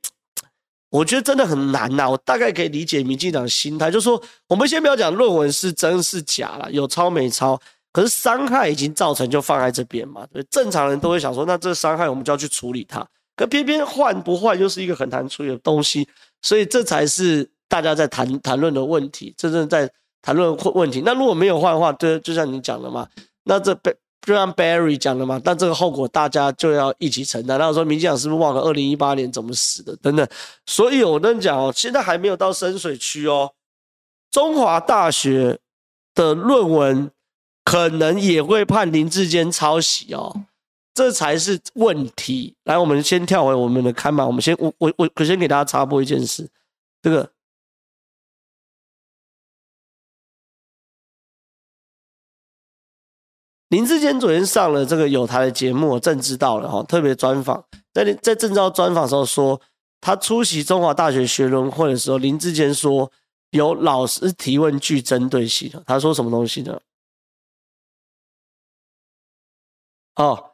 [0.90, 2.10] 我觉得真的很难呐。
[2.10, 7.60] 我大概可以理解民进党心态，就是说我们先不要讲论文是真是假了，有抄没抄。
[7.94, 10.28] 可是伤害已经造成，就放在这边嘛。
[10.34, 13.08] 对，正常人都会想说，那这伤害我们就要去处理它。
[13.38, 16.06] 可偏偏换不换又是一个很难处理的东西，
[16.42, 19.90] 所以这才是大家在谈谈论的问题，真正在
[20.22, 21.02] 谈论问题。
[21.06, 23.08] 那如果没有换的话，对，就像你讲的嘛，
[23.46, 27.58] 那这被就像 Barry 讲的嘛，但这个后果大家就要一起承担。
[27.58, 30.28] 那我说民进党是不是忘了二零一八年怎么死的等等？
[30.66, 33.54] 所以我跟你讲哦，现在还没有到深水区哦。
[34.30, 35.58] 中华大学
[36.14, 37.10] 的论文。
[37.68, 40.44] 可能也会判林志坚抄袭哦，
[40.94, 42.56] 这才是问题。
[42.66, 46.48] 来，我们先跳回我们的看板，我们先我我我我先给大家插播一件事，
[47.02, 47.28] 这个
[53.70, 59.60] 林志坚昨天上了这个有台的节目，朕知道了哈，特别专访，在在正照专访的时候说，
[60.00, 63.12] 他出席中华大学学伦会的时候，林志坚说
[63.50, 66.80] 有老师提问具针对性的，他说什么东西呢？
[70.16, 70.52] 哦，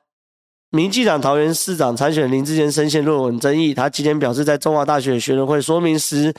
[0.70, 6.34] 民进党桃园市长参选林志坚深陷论文争议，他今天表示，在中华大学学伦会说明时，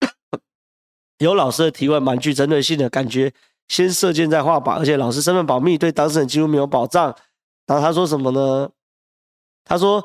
[1.18, 3.32] 有老师的提问蛮具针对性的，感觉
[3.68, 7.14] 先射箭再画靶，而且老师身份保密，对当事人几乎没有保障。
[7.66, 8.68] 然后他说什么呢？
[9.64, 10.04] 他说，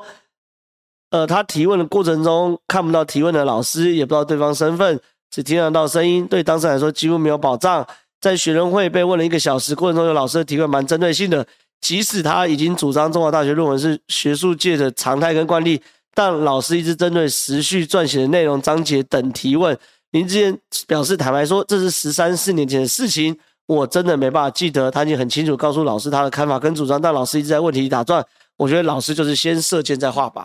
[1.10, 7.86] 呃，他提问的过程中看不到提问的老师，也不知道对方身份，只听得到声音，对当事人来说几乎没有保障。
[8.20, 11.46] 在学生会被问了一个小时过程中，有老师的提问蛮针对性的。
[11.80, 15.80] 即使他已经主张中华大学论文是学术界的常态跟惯例，
[16.12, 19.78] 但老师一直针对时序撰写的内容、章节等提问。
[20.10, 24.90] 林志坚表示，坦白说，这是十三四年前的事情，我真的没办法记得。
[24.90, 28.24] 他已经很清楚告诉老师他的看法跟主张，但老师一直在问题打转。
[28.56, 30.44] 我觉得老师就是先射箭再画靶。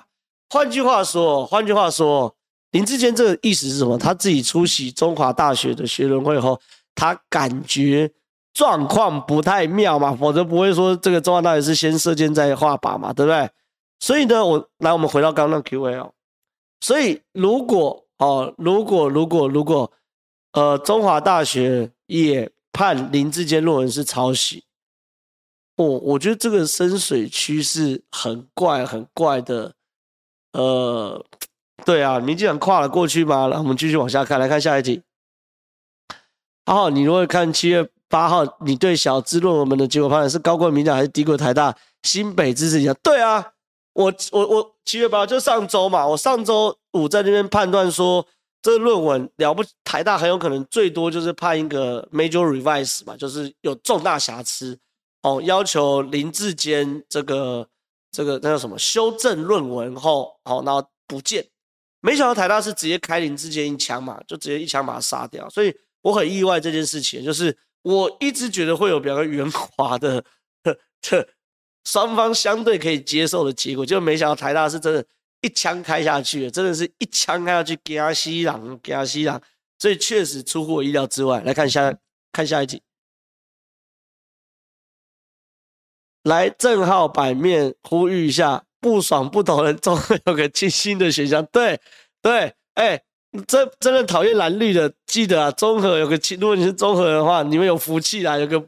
[0.49, 2.35] 换句话说，换句话说，
[2.71, 3.97] 林志坚这个意思是什么？
[3.97, 6.59] 他自己出席中华大学的学伦会后，
[6.93, 8.11] 他感觉。
[8.53, 13.49] 状况不太妙嘛，否则不会说这个中华大学是先射箭再画靶嘛，对不对？
[13.99, 16.11] 所以呢，我来我们回到刚刚的 Q&A 哦。
[16.79, 19.91] 所以如果哦，如果如果如果
[20.51, 24.65] 呃，中华大学也判林志坚论文是抄袭，
[25.77, 29.73] 我、哦、我觉得这个深水区是很怪很怪的。
[30.51, 31.25] 呃，
[31.85, 33.47] 对啊，民进党跨了过去吗？
[33.49, 35.01] 那，我们继续往下看，来看下一题。
[36.65, 37.89] 好，你如果看七月。
[38.09, 41.75] 八号，你对小资论文们的结果判断是高过民调还是低过台大？
[42.03, 42.93] 新北支持一下？
[43.01, 43.53] 对啊，
[43.93, 48.27] 我我我七月八号就上周嘛，我上周五在那边判断说
[48.63, 54.79] 这论文了不，台大很有可能最多就是判一个 major revise 嘛，就是有重大瑕疵
[55.21, 57.67] 哦，要求林志坚这个
[58.11, 61.45] 这个那叫什么修正论文后，好、哦，然后补件。
[62.01, 65.71] 没想到台大是直接开林志坚一枪嘛，就直接一枪把他杀掉，所以
[66.01, 67.55] 我很意外这件事情就是。
[67.83, 70.23] 我一直觉得会有比较圆滑的，
[71.01, 71.27] 这
[71.83, 75.05] 双方相对可以接受的结果，就没想到台大是真的，
[75.43, 79.41] 一枪开下去，真的是一枪开下去，惊死人，惊死人，
[79.77, 81.39] 所以确实出乎我意料之外。
[81.41, 81.95] 来看下，
[82.31, 82.81] 看下一集，
[86.23, 91.79] 来正号版面呼吁一下，不爽不同人总会有个清新的选项，对
[92.21, 93.03] 对，哎、欸。
[93.47, 98.63] 这真的讨厌蓝绿的，记得啊，综合有个清，如果你是综合的话，你们有福气啦，有个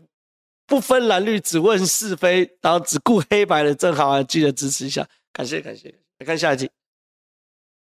[0.66, 5.94] 不分蓝绿，只问是非，然后只顾黑白的，正好啊，记得支持一下，感谢感谢。
[6.20, 6.70] 来看下一集，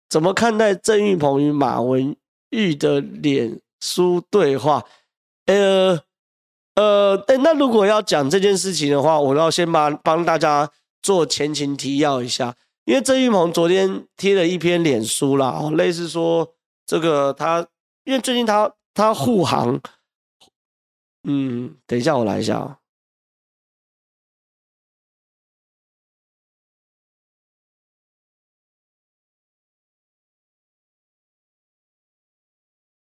[0.08, 2.16] 怎么看待郑运鹏与马文
[2.50, 4.84] 玉的脸书对话？
[5.46, 6.00] 呃
[6.74, 10.70] 呃，哎，那如果要讲这件事情的话，我要先帮帮大家
[11.02, 16.54] 做前情提要一下，因为郑运鹏昨天贴了一篇脸书啦，类似说。
[16.84, 17.66] 这个他，
[18.04, 19.80] 因为最近他他护航，
[21.22, 22.78] 嗯，等一下我来一下啊。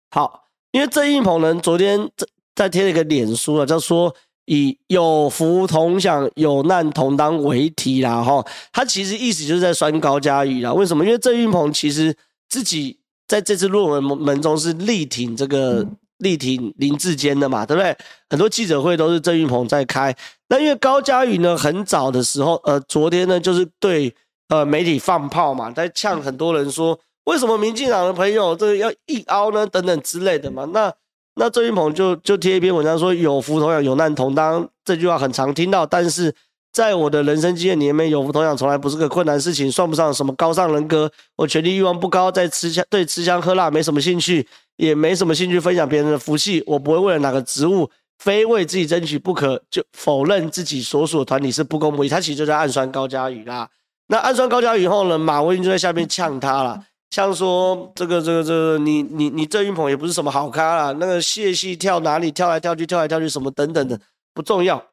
[0.09, 10.73] 好，因为郑运鹏呢，昨天在在贴了一个脸书啊，叫说以有福同享、有难同当为题啦，哈，他其实意思就是在酸高嘉瑜啦。
[10.73, 11.05] 为什么？
[11.05, 12.15] 因为郑运鹏其实
[12.47, 12.97] 自己。
[13.29, 15.85] 在这次论文门中是力挺这个
[16.17, 17.95] 力挺林志坚的嘛，对不对？
[18.27, 20.11] 很多记者会都是郑运鹏在开。
[20.47, 24.11] 那因为高嘉宇呢，很早的时候，呃，昨天呢就是对
[24.47, 29.65] 呃媒体放炮嘛，在呛很多人说，为什么民进党的朋友这个要一凹呢？
[29.67, 30.65] 等等之类的嘛。
[30.73, 30.91] 那
[31.35, 36.33] 那郑云鹏就就贴一篇文章说，有福同享，有难同当，这句话很常听到，但是。
[36.71, 41.11] 在我的人生经验里面，有福同享从来不是个困难事情，算不上什么高尚人格。
[41.35, 46.63] 我权力欲望不高，在吃香对吃香喝辣没什么兴趣，也没什么兴趣分享别人的福气。
[46.67, 47.89] 我不会为了哪个职务，
[48.19, 52.07] 非为自己争取不可，就否认自己所属的团体是不公不义。
[52.07, 53.67] 他其实就在暗酸高嘉瑜啦。
[54.07, 63.99] 那暗酸高嘉瑜以后呢，马文就在下面呛他了，像说这个这个这个，你你你郑运鹏也不是什么好咖啦，那个谢系跳哪里跳来跳去，跳来跳去什么等等的
[64.33, 64.85] 不重要。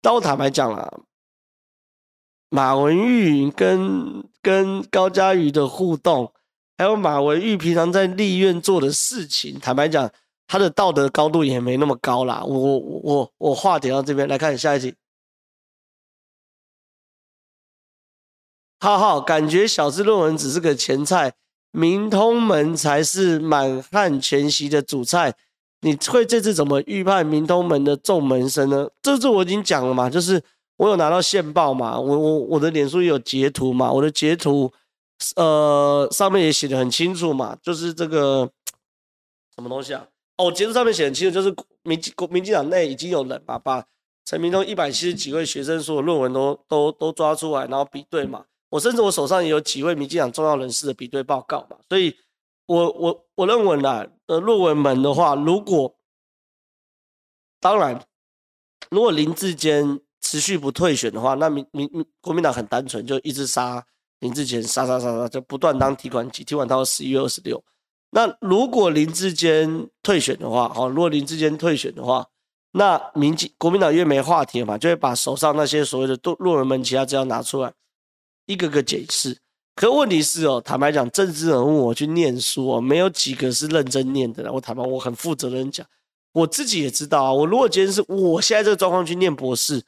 [0.00, 1.02] 但我坦白讲了，
[2.48, 6.32] 马文玉跟跟高嘉瑜的互动，
[6.78, 10.10] 还有马文玉平常在立院做的事情，坦白讲，
[10.48, 12.42] 他的道德高度也没那么高啦。
[12.44, 14.94] 我我我我话点到这边来看下一题。
[18.82, 21.32] 浩浩感觉小智论文只是个前菜，
[21.70, 25.36] 明通门才是满汉全席的主菜。
[25.82, 28.88] 你会这次怎么预判明通门的众门生呢？
[29.00, 30.42] 这次我已经讲了嘛，就是
[30.78, 34.72] 我有拿到线报嘛，我我我的脸书有截图嘛，我的截图
[35.36, 38.50] 呃上面也写得很清楚嘛，就是这个
[39.54, 40.04] 什么东西啊？
[40.38, 43.84] 哦，截图上面写很清楚，就是民国民进党内已经有人把，把
[44.24, 48.44] 陈明通一百七十几位学生所有论文都都都抓出来，然后比对嘛。
[48.72, 52.16] 我甚至我手上也有几位民进党重要人士的比对报告嘛，所以。
[52.66, 55.94] 我我我认为呢，呃，论文门的话，如果
[57.60, 58.00] 当然，
[58.88, 63.84] 如果林志坚持续不退选的话，那民民国民党很单纯，就一直杀
[64.20, 67.62] 林志坚，杀杀杀杀，就不断当提款机，提款到十一月二十六。
[68.10, 72.24] 那如果林志坚退选的话，好，如果林志坚退选的话，
[72.70, 77.74] 那民进国民党因为没话题嘛，就会把手上那些所谓的论论文门其他资料拿出来，
[78.46, 79.36] 一个个解释。
[79.74, 84.52] 可问题是哦，坦白讲，政治人物我去念书哦，没有几个是认真念的。
[84.52, 85.86] 我坦白，我很负责任讲，
[86.32, 87.32] 我自己也知道啊。
[87.32, 89.82] 我如果今天是我现在这个状况去念博士，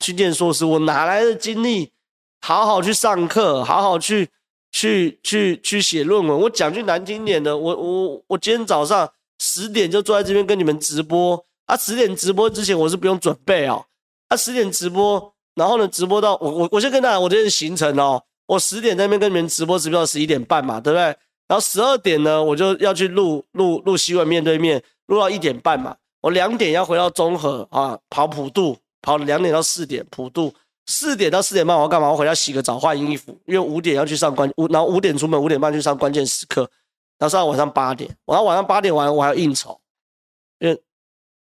[0.00, 1.92] 去念硕士，我哪来的精力
[2.40, 4.30] 好好去上课，好好去
[4.72, 6.40] 去去去写论文？
[6.40, 13.84] 我讲句难听点的，我我我今天早上十点就坐在这边跟你们直播啊，十点直播之前我是不用准备哦，
[14.28, 18.22] 啊，十点直播，然后呢，直播到我我我先跟大家，我这是行程哦。
[18.46, 21.02] 我十点在那边跟你们直播，直播到十一点半嘛，对不对？
[21.48, 25.96] 然后十二点呢，我就要去录录录新闻面对面，录到一点半嘛。
[26.20, 30.52] 我两点要回到中和啊，跑普渡，跑两点到四点普渡，
[30.86, 32.10] 四点到四点半我要干嘛？
[32.10, 36.62] 我回家洗个澡，换衣服，因为五点要去上关，五然后五点出门，五点半去上关键时刻，
[37.18, 39.80] 然后上到晚上八点，然后晚上八点完我还要应酬，
[40.58, 40.82] 因为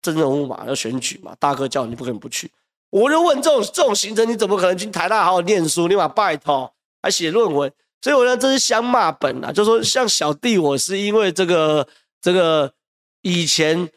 [0.01, 2.49] 政治人物嘛，要选举嘛，大哥叫你不可能不去。
[2.95, 5.87] 我就问这种这种行程，你怎么可能去台大好好念书？
[5.87, 6.71] 你把拜托。
[7.03, 9.51] 还写论文，所以我觉得这是相骂本啊！
[9.51, 11.87] 就说像小弟，我是因为这个
[12.19, 12.73] 这个
[13.21, 13.87] 以前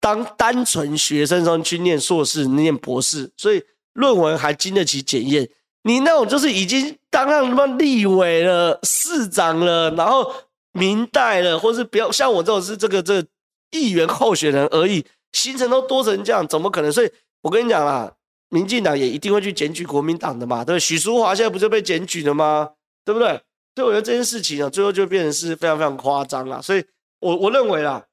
[0.00, 5.48] 当单纯学生中去念硕士、念博士，所以论文还经得起检验。
[5.84, 10.34] 你那种就是已经当上什么立委了、市长了，然后
[10.72, 13.24] 民代了，或是不要像我这种是这个这
[13.70, 16.90] 议员候选人而已，行程都多成这样，怎么可能？
[16.90, 18.12] 所以我跟你讲啦。
[18.50, 20.80] 民进党也一定会去检举国民党的嘛，对不对？
[20.80, 22.70] 许淑华现在不就被检举了吗？
[23.04, 23.42] 对不对？
[23.74, 26.60] 所以我觉得这件事情啊，最后就变成是非常非常夸张了。
[26.60, 26.84] 所以
[27.20, 28.06] 我我认为啦，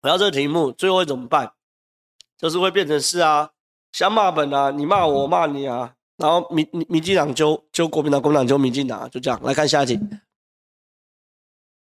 [0.00, 1.52] 回到这个题目，最后会怎么办？
[2.38, 3.50] 就是会变成是啊，
[3.92, 9.38] 想骂本啊，你骂我，我骂你啊，然后民民民进党揪揪国民党，国民党揪民进党，就这样。
[9.42, 9.98] 来看下一题。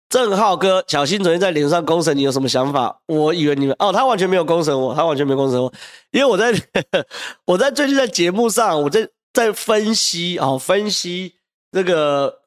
[0.08, 3.00] 郑浩哥，小新昨天在脸上公审你有什么想法？
[3.06, 5.72] 我以为你们哦，他完全没有公审我，他完全没有公审我，
[6.12, 6.54] 因为我在
[7.44, 11.34] 我在最近在节目上，我在在分析啊、哦，分析
[11.72, 12.38] 这个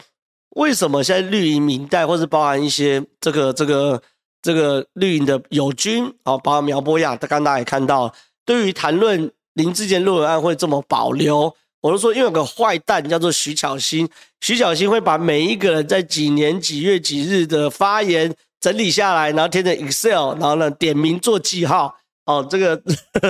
[0.52, 4.02] 为什么现在绿营民代，或是包含一些这个这个
[4.42, 8.14] 这个绿营的友军啊、哦，包含苗博雅，刚刚大家也看到，
[8.46, 11.54] 对于谈论林志坚论文案会这么保留。
[11.82, 14.10] 我就说，因为有个坏蛋叫做徐巧芯，
[14.42, 21.96] 徐巧芯会把每一个人在几年几月几日的发言整理下来，然后贴成 Excel，然后呢点名做记号。
[22.26, 22.82] 哦，这个，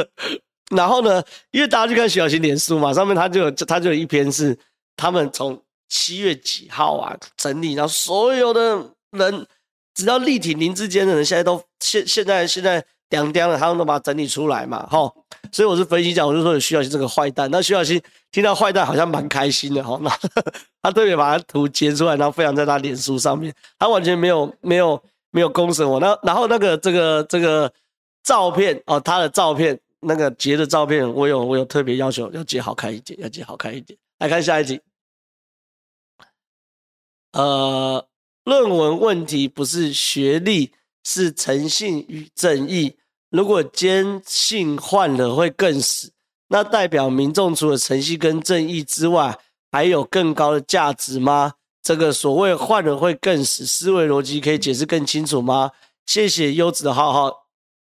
[0.76, 4.58] 然后呢，因为大家去看徐巧芯脸书嘛，上面他就有他就有一篇是
[4.98, 9.48] 他们从七月几号啊整理，然后所有的人
[9.94, 12.84] 只要力挺林智坚的人，现在都现现在现在。
[13.12, 15.12] 凉凉了，他们都把它整理出来嘛，齁，
[15.52, 20.10] 所以我是分析讲，我就说徐小新这个坏蛋，那徐小新听到坏蛋好像蛮开心的，齁，那
[20.82, 27.72] 他特别把他图截出来，然后分享在他脸书上面，他完全没有没有没有公审我，那然后那个这个这个
[28.24, 34.80] 照片哦，他的照片那个截的照片，我有我有特别要求要截好看一点，要截好看一点，来看下一集，
[37.34, 38.06] 呃，
[38.44, 40.72] 论文问题不是学历。
[41.02, 42.99] 是诚信与正义。
[43.30, 46.12] 如果坚信换了会更死，
[46.48, 49.40] 那代表民众除了诚信跟正义之外，
[49.72, 51.54] 还有更高的价值吗？
[51.82, 55.72] 这个所谓换了会更死，思维逻辑可以解释更清楚吗？
[56.06, 57.46] 谢谢优质的浩浩，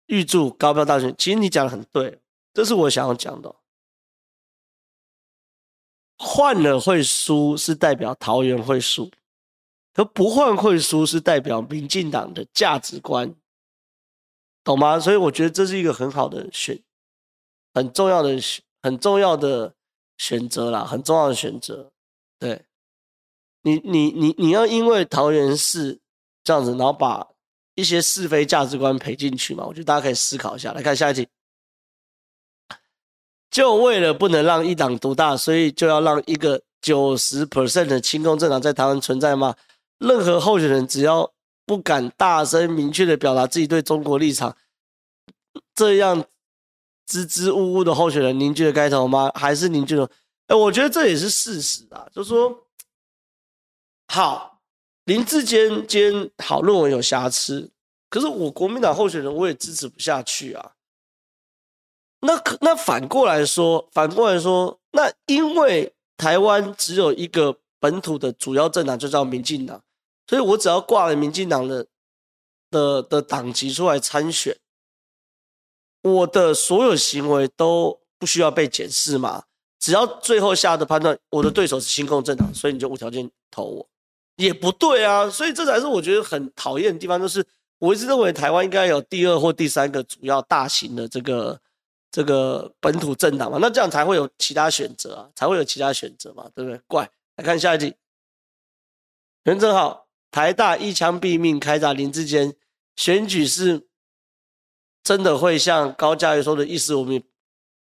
[0.06, 1.14] 预祝高票当选。
[1.16, 2.20] 其实你讲的很对，
[2.52, 3.54] 这是我想要讲的。
[6.18, 9.10] 换了会输，是代表桃园会输。
[9.94, 13.34] 可不换会输，是代表民进党的价值观，
[14.64, 14.98] 懂吗？
[15.00, 16.80] 所以我觉得这是一个很好的选，
[17.74, 19.74] 很重要的选、很重要的
[20.18, 21.90] 选择啦，很重要的选择。
[22.38, 22.64] 对，
[23.62, 26.00] 你、你、你、你要因为桃园市
[26.44, 27.28] 这样子，然后把
[27.74, 29.64] 一些是非价值观赔进去嘛？
[29.64, 30.72] 我觉得大家可以思考一下。
[30.72, 31.26] 来看下一题，
[33.50, 39.56] 就为了不能让一党独大，所以就要让一个九十 percent 的亲共政党在台湾存在吗？
[39.98, 41.32] 任何候选人只要
[41.64, 44.56] 不敢大声明确的表达自己对中国立场，
[45.74, 46.24] 这样
[47.06, 49.30] 支支吾吾的候选人，凝聚了该头吗？
[49.34, 50.10] 还是凝聚了？
[50.48, 52.66] 哎，我觉得这也是事实啊，就说，
[54.08, 54.60] 好，
[55.04, 57.70] 林志坚今天好论文有瑕疵，
[58.10, 60.72] 可是我国民党候选人我也支持不下去啊。
[62.20, 69.82] 那可那反过来说，反过来说，那因为台湾只有一个本土的主要政党，就叫民进党，
[70.32, 71.86] 所以我只要挂了民进党的
[72.70, 74.56] 的的党籍出来参选，
[76.00, 79.44] 我的所有行为都不需要被检视嘛？
[79.78, 83.86] 只要最后下的判断，我的对手是新共政党，所以你就无条件投我，
[84.36, 85.28] 也不对啊。
[85.28, 87.46] 所以这才是我觉得很讨厌的地方，就是
[87.78, 91.60] 我一直认为台湾应该有第二或第三个主要大型的这个。
[92.14, 96.78] 这个本土政党嘛，那这样才会有其他选择啊，才会有其他选择嘛，对不对？
[96.86, 97.94] 怪，来看下一题。
[99.44, 100.01] 袁正浩，
[100.32, 102.52] 台大一枪毙命，开闸林志坚，
[102.96, 103.86] 选举是
[105.04, 107.22] 真的会像高嘉瑜说的一尸五命？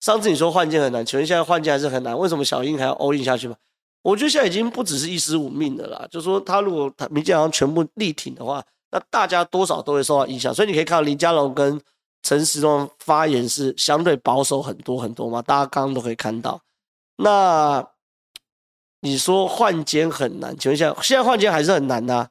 [0.02, 2.18] 上次你说换届很难，请问现在换届还是很难？
[2.18, 3.56] 为什么小英还要 all in 下去吗？
[4.02, 11.82] 我觉得现在已经不只是一尸五命了啦，就是说他如果他民进党全部力挺的话，那大家多少都会受到影响，所以你可以看到林佳龙跟。
[12.22, 16.62] 陈时中发言是相对保守很多很多嘛，大家刚刚都可以看到。
[17.16, 17.88] 那
[19.00, 22.28] 你说换监很难，请问一下，现在换监还是很难呐、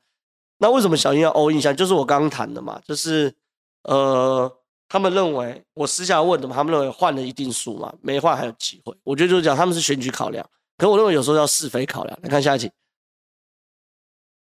[0.58, 1.72] 那为什么小英要 all in 下？
[1.72, 3.32] 就是我刚刚谈的嘛，就是
[3.84, 4.50] 呃，
[4.88, 8.94] 他们认为我私下问的嘛，他们认为换了一定输嘛，没换还有机会。
[9.04, 10.44] 我觉得就是讲他们是选举考量，
[10.76, 12.18] 可我认为有时候要是非考量。
[12.22, 12.70] 来看下一题。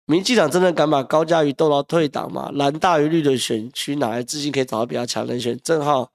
[0.06, 2.50] 民进党真的敢把高嘉瑜斗到退党吗？
[2.54, 5.58] 蓝大于绿的选区哪来自信可以找到比较强人选？
[5.62, 6.10] 正浩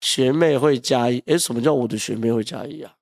[0.00, 2.92] 学妹会加一，诶，什么叫我的学妹会加一啊？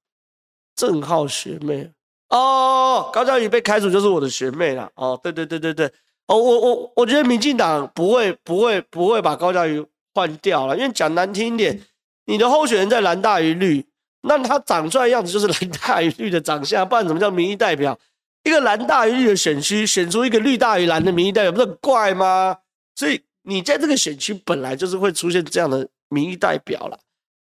[0.75, 1.91] 正浩学妹
[2.29, 4.91] 哦，高嘉瑜被开除就是我的学妹了。
[4.97, 5.91] 哦，对对对对对，
[6.27, 11.81] 哦，我我我觉得民进党不会不会不会把高嘉瑜换掉了，因为讲难听一点，
[12.27, 13.87] 你的候选人在蓝大于绿，
[14.23, 17.97] 那他长出来样子就是蓝大于绿的长相，不然怎么叫民意代表？
[18.43, 22.59] 一个蓝大于绿的选区，选出一个绿大于蓝的民意代表，不是很怪吗？
[22.95, 26.99] 所以你在这个选区本来就是会出现这样的民意代表了。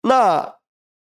[0.03, 0.55] 那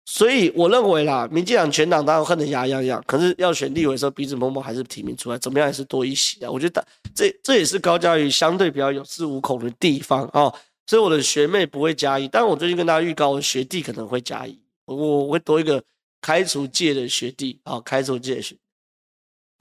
[0.07, 6.49] 所以我认为啦，民进党全党当然恨得牙痒痒，可是要选立委的时候鼻子摸摸还是提名出来，怎么样也是多一席啊。
[6.49, 6.85] 我觉得
[7.15, 10.53] 这这也是高嘉瑜相对比较有恃无恐的地方哦。
[10.85, 15.83] 所以我的学妹不会加一，但我最近跟大家预告，我学弟可能会加一，我我会多一个
[16.21, 18.61] 开除界的学弟啊，开除界的学弟。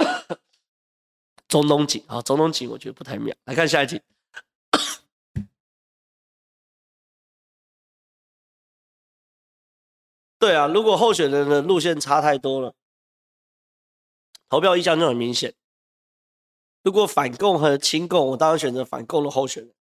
[1.48, 3.34] 中东锦啊，中东锦我觉得不太妙。
[3.46, 3.98] 来看下一题。
[10.44, 12.74] 对啊，如果候选人的路线差太多了，
[14.50, 15.54] 投票意向就很明显。
[16.82, 19.72] 如果反共和亲共，我当然选择反共的候选人。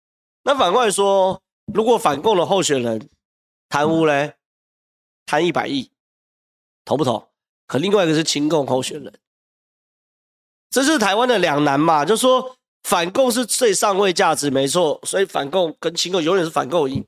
[0.45, 1.43] 那反过来说，
[1.75, 3.11] 如果反共的候选人
[3.69, 4.37] 贪污嘞，
[5.27, 5.91] 贪一百亿，
[6.85, 7.29] 投不投？
[7.67, 9.13] 可另外一个是亲共候选人。
[10.71, 17.05] 这是台湾的两难嘛，就是说反共是最上位价值，没错，所以反共跟亲共永远是反共赢。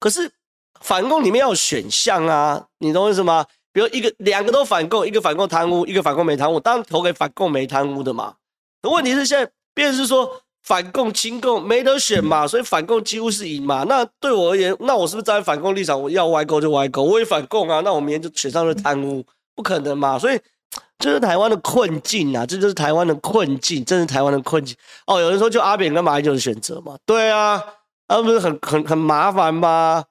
[0.00, 0.32] 可是
[0.80, 3.44] 反共里面要有选项啊，你懂我意思吗？
[3.72, 8.34] 比如一个两个都反共，一个反共贪污，一个反共没贪污，当然投给反共没贪污的嘛。
[8.82, 13.84] 可问题是现在变成是说反共亲共没得选嘛，所以反共几乎是赢嘛。
[13.88, 16.00] 那对我而言，那我是不是站在反共立场？
[16.00, 19.24] 我要歪勾就歪勾，我也反共啊，那我明天就选上了贪污，
[19.54, 20.38] 不可能嘛，所以。
[20.98, 22.46] 这是台湾的困境啊！
[22.46, 24.74] 这就是台湾的困境，这是台湾的困境。
[25.06, 26.96] 哦，有人说就阿扁跟马英九的选择嘛？
[27.04, 27.62] 对啊，
[28.08, 30.04] 那不是很很很麻烦吗？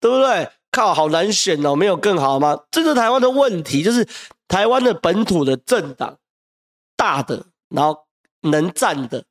[0.00, 0.48] 对不对？
[0.70, 2.58] 靠，好难选哦，没有更好吗？
[2.70, 4.06] 这是台湾的问题，就是
[4.46, 6.18] 台湾的本土的政党
[6.96, 7.98] 大的，然后
[8.42, 9.24] 能战的，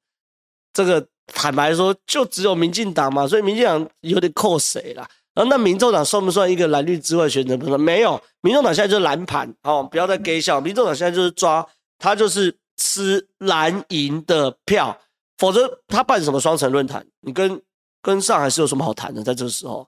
[0.74, 5.08] 这个坦白说，就只有民进党嘛，所以民进党有点扣谁啦。
[5.36, 7.58] 然后那民众党算不算一个蓝绿之外选择？
[7.58, 10.62] 不是，没有，民众党现在就是蓝盘哦，不要再给笑。
[10.62, 11.68] 民众党现在就是抓，
[12.00, 14.98] 他就是吃蓝营的票，
[15.38, 17.06] 否则他办什么双城论坛？
[17.20, 17.62] 你跟
[18.02, 19.22] 跟上海是有什么好谈的？
[19.24, 19.86] 在这个时候，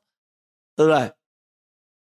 [0.78, 1.12] 对不对？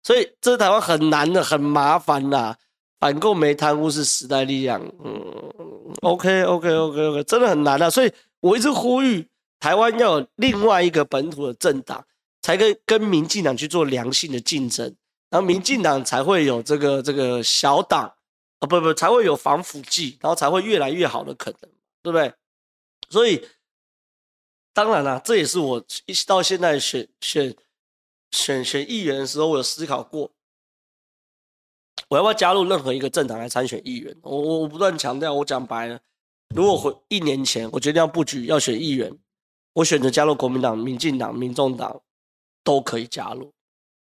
[0.04, 2.58] 所以这台湾很难的，很麻烦的。
[3.00, 7.90] 反共没贪污是时代力量，嗯，OK OK OK OK，真的很难的。
[7.90, 9.26] 所以我一直呼吁
[9.60, 12.04] 台湾要有另外一个本土的政党。
[12.40, 14.86] 才跟跟民进党去做良性的竞争，
[15.30, 18.04] 然后民进党才会有这个这个小党
[18.60, 21.70] 啊，不不，才会有防腐剂，然后才会越来越好的可能，
[22.02, 22.32] 对不对？
[23.10, 23.46] 所以
[24.74, 27.54] 当然了，这也是我一直到现在选选
[28.32, 30.32] 选选议员的时候，我有思考过，
[32.10, 34.16] 我要不要加入任何一个政党来参选议员？
[34.22, 36.00] 我我不断强调，我讲白了，
[36.56, 39.12] 如果回一年前我决定要布局要选议员，
[39.74, 42.02] 我选择加入国民党、民进党、民众党，
[42.64, 43.54] 都可以加入，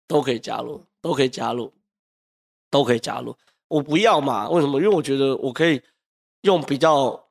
[0.08, 1.74] 都可以加入，都可以加入，
[2.70, 3.36] 都可以加入。
[3.68, 4.50] 我不要嘛？
[4.50, 4.80] 为什么？
[4.82, 5.82] 因为我觉得我可以
[6.42, 7.28] 用比较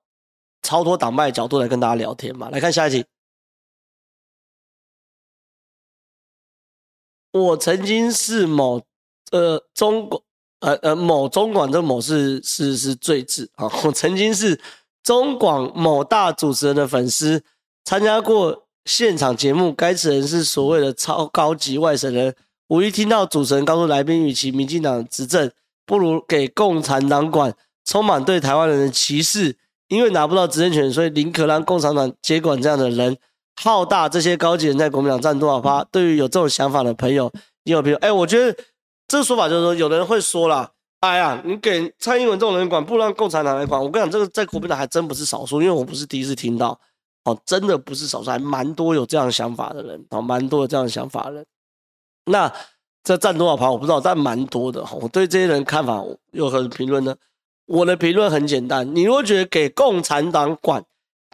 [0.63, 2.51] 超脱党派的角度来跟大家聊天嘛。
[2.51, 3.05] 来看下一题。
[7.43, 8.81] 我曾经是某
[9.31, 10.23] 呃中广
[10.61, 13.71] 呃呃某中广的某是是是罪字啊。
[13.85, 14.61] 我曾经是
[15.03, 17.43] 中广某大主持人的粉丝。
[17.85, 22.35] 参加过现场节目，该此人是所谓的超高级外省人。
[22.69, 25.51] 我一听到主持人告诉来宾，与其民进党执政，
[25.85, 29.57] 不如给共产党管，充满对台湾人的歧视。
[29.89, 33.17] 因为拿不到执政权，所以宁可让共产党接管这样的人。
[33.63, 35.83] 浩大这些高级人在国民党占多少趴？
[35.85, 37.33] 对于有这种想法的朋友，
[37.65, 37.97] 你有朋友？
[37.99, 38.57] 哎，我觉得
[39.09, 43.83] 这个说法就是说，有的人会说了，哎呀，你给蔡英文这种人管，不让共产党来管。
[43.83, 46.79] 我跟你讲，这个在国民党还真不是少数，因为我不是第一次听到。
[47.25, 51.47] 哦，真的不是少数，还蛮多有这样想法的人，哦，蛮多有这样想法的人。
[52.27, 52.53] 那
[53.03, 54.85] 这占多少趴我不知道，但蛮多的。
[55.01, 57.17] 我对这些人看法有何评论呢？
[57.67, 60.85] 我的评论很简单，你如果觉得给共产党管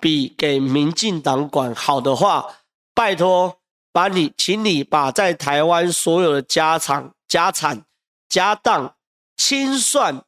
[0.03, 2.44] 比给民进党管好的话，
[2.92, 3.59] 拜托
[3.92, 7.84] 把你，请你把在台湾所有的家产、家产、
[8.28, 8.96] 家当
[9.36, 10.22] 清算。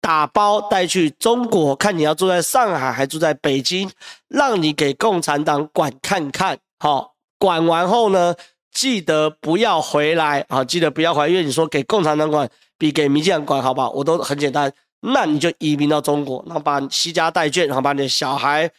[0.00, 3.90] 打包带去中国，看你要住在上海还住在北京，
[4.28, 6.58] 让你给共产党管看看。
[6.78, 8.34] 好，管完后呢，
[8.70, 10.44] 记得不要回来。
[10.50, 12.46] 好，记得不要回来，因为你说给共产党管
[12.76, 13.88] 比给民进党管好不好？
[13.92, 14.70] 我都很简单，
[15.00, 18.70] 那你就移民到中国，然后把携家带眷，然后把你的小孩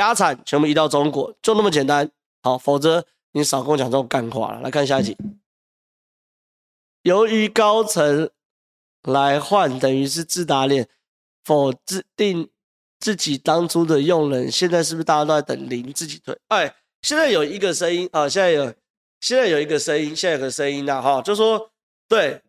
[0.00, 2.10] 家产全部移到中国，就那么简单。
[2.42, 4.60] 好，否则你少跟我讲这种干话了。
[4.60, 5.16] 来看下一集，
[7.02, 8.30] 由于高层。
[9.06, 10.88] 来换等于是自打脸，
[11.44, 12.48] 否自定
[12.98, 16.34] 自己当初的用人，现在是不是大家都在等林自己退？
[16.48, 18.72] 哎，现在有一个声音啊，现在有
[19.20, 21.70] 现在有一个声音，现在有个声音呐，哈，就说
[22.08, 22.40] 对，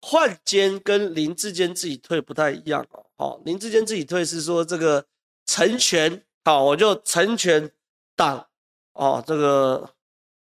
[0.00, 3.06] 换监跟林志坚自己退不太一样哦。
[3.16, 5.06] 好，林志坚自己退是说这个
[5.48, 7.70] 成全，好，我就成全
[8.14, 8.46] 党
[8.92, 9.90] 哦，这个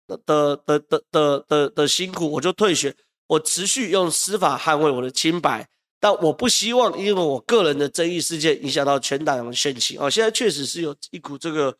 [0.08, 2.96] 的的的的的的辛苦，我就退选。
[3.28, 5.68] 我持续用司法捍卫我的清白，
[6.00, 10.00] 但我不希望因为我个人的争议事件影响到全党的选情。
[10.00, 11.76] 哦，现在确实是有一股这个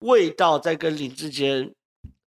[0.00, 1.72] 味道在跟林志坚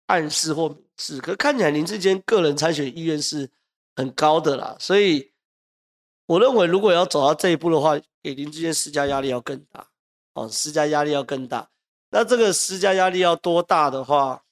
[0.07, 3.51] 暗示或明示，可看起来林志坚个人参选意愿是
[3.97, 5.33] 很高的啦，所以
[6.27, 9.89] 我认为如果要走到这一步的话，给林志坚施加压力要更大，
[10.39, 11.69] 哦，施加压力要更大。
[12.11, 14.43] 那这个施加压力要多大的话，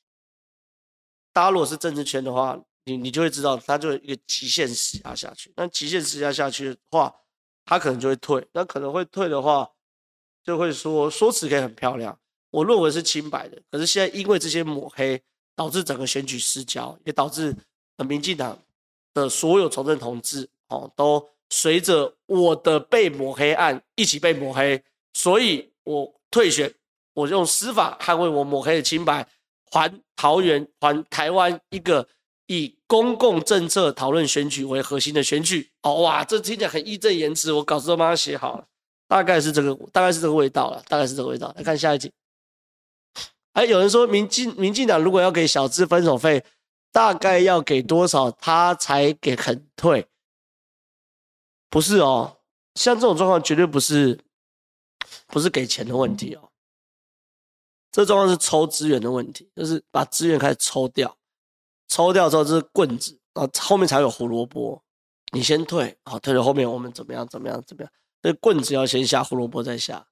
[1.33, 2.59] 大家如果是政治圈的话。
[2.89, 5.53] 你你就会知道，他就一个极限施压下去。
[5.57, 7.13] 那极限施压下去的话，
[7.65, 8.47] 他可能就会退。
[8.53, 9.69] 那可能会退的话，
[10.45, 12.17] 就会说说辞可以很漂亮，
[12.53, 13.61] 我认为是清白的。
[13.73, 15.21] 可是现在因为这些抹黑，
[15.57, 17.53] 导致整个选举失焦，也导致
[18.07, 18.57] 民进党
[19.13, 24.81] 的所有从政同志哦，都随着我的被抹黑案一起被抹黑。
[25.13, 26.75] 所以我退选，
[27.15, 29.27] 我用司法捍卫我抹黑的清白，
[29.73, 32.07] 还桃园还台湾一个。
[32.49, 38.65] 以公共政策讨论选举为核心的选举，哦哇，这听起来很义正言辞，我稿子都帮他写好了，
[39.09, 41.53] 大概是这个，大概是这个味道了，大概是这个味道。
[41.57, 42.13] 来看下一集，
[43.55, 46.45] 哎，有人说民进民进党如果要给小资分手费，
[46.93, 50.07] 大概要给多少他才给肯退？
[51.69, 52.37] 不是哦，
[52.77, 54.21] 像这种状况绝对不是，
[55.27, 56.49] 不是给钱的问题哦，
[57.93, 61.17] 这状况是抽资源的问题，就是把资源开始抽掉。
[61.89, 64.83] 抽掉之后这是棍子，啊，后面才有胡萝卜。
[65.33, 67.27] 你先退，好，退了后面我们怎么样？
[67.29, 67.63] 怎么样？
[67.67, 67.93] 怎么样？
[68.23, 70.05] 所以棍子要先下，胡萝卜再下。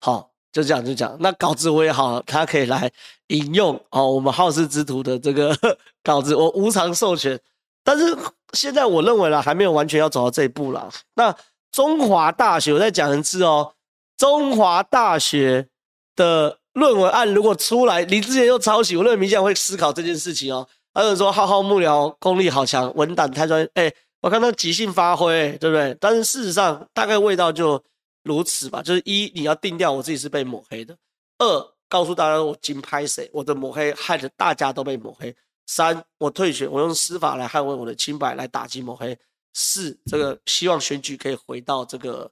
[0.00, 1.16] 好，就这样就讲。
[1.20, 2.90] 那稿子我也好，他可以来
[3.28, 4.10] 引用哦。
[4.12, 5.56] 我们好事之徒的这个
[6.02, 7.40] 稿子，我无偿授权。
[7.82, 8.16] 但是
[8.52, 10.88] 现在我认为啦，还没有完全要走到这一步啦。
[11.14, 11.34] 那
[11.72, 13.74] 中华大学，我再讲一次哦，
[14.18, 15.68] 中华大学
[16.16, 20.68] 的论文案如果出来，你之前又抄袭，我认为明天会思考这件事情哦。
[20.92, 23.70] 还有说浩浩幕僚功力好强，文胆太专业。
[23.74, 25.96] 哎，我看他即兴发挥，对不对？
[26.00, 27.80] 但是事实上，大概味道就
[28.24, 28.82] 如此吧。
[28.82, 30.92] 就是一，你要定调我自己是被抹黑的；
[31.38, 35.32] 二，告诉大家我金拍谁，我的抹黑害得大家都被抹黑；
[35.66, 39.14] 三，我退选，我用司法来捍卫我的清白，来打击抹黑；
[39.54, 42.28] 四，这个希望选举可以回到这个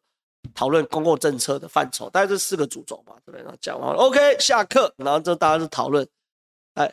[0.55, 2.09] 讨论公共政策的范畴。
[2.11, 3.42] 大概这四个主轴吧，对不对？
[3.42, 6.07] 然后讲完了，OK，下课，然后这大家就讨论。
[6.74, 6.92] 来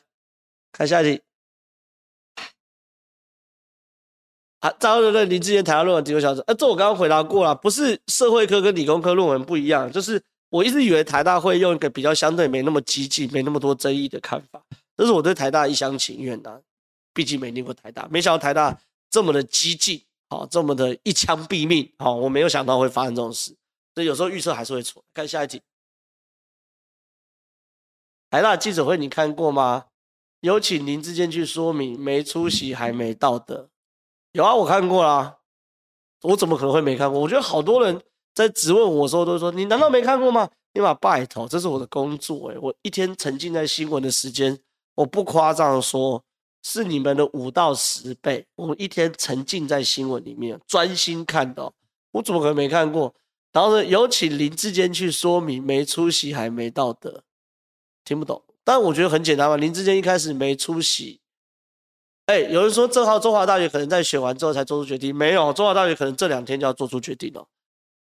[0.72, 1.22] 看下一题。
[4.60, 6.41] 啊，张乐乐林智坚台大论文几个小时？
[6.47, 14.62] 呃、啊，这我刚刚回答过了，不是社会科跟理工科论文不一样，就是我一直以为台大会用一个比较相对没那么激进、没那么多争议的看法，
[14.95, 16.60] 这是我对台大一厢情愿呐。
[17.14, 18.76] 毕竟没念过台大，没想到台大
[19.12, 20.01] 这么的激进，
[20.34, 23.55] 好，这么的一枪毙命，好，我没有想到会发生这种事，
[23.93, 25.03] 所以有时候预测还是会错。
[25.13, 25.61] 看下一题，
[28.31, 29.86] 台大记者会你看过吗？
[30.39, 33.69] 有请林智坚去说明，没出席还没道德。
[34.31, 35.38] 有啊，我看过啦，
[36.23, 37.19] 我怎么可能会没看过？
[37.19, 38.01] 我觉得好多人
[38.34, 44.59] 在质问我的时候都说：“你难道没看过吗？”你把拜托，这是我的工作诶，我一天沉浸在新闻的时间，
[44.95, 46.25] 我不夸张说。
[46.64, 48.43] 是你们的五到十倍。
[48.55, 51.72] 我一天沉浸在新闻里面，专心看的，
[52.11, 53.14] 我怎么可能没看过？
[53.51, 57.24] 然后呢，有请林志坚去说明，没出席还没道德，
[58.03, 58.41] 听不懂。
[58.64, 61.20] 但我觉得很简单嘛，林志坚一开始没出席。
[62.26, 67.45] 哎，有人说正好中华大学可能在选完之后才做出决定，没有，中华大学可能这两天就要做出决定了。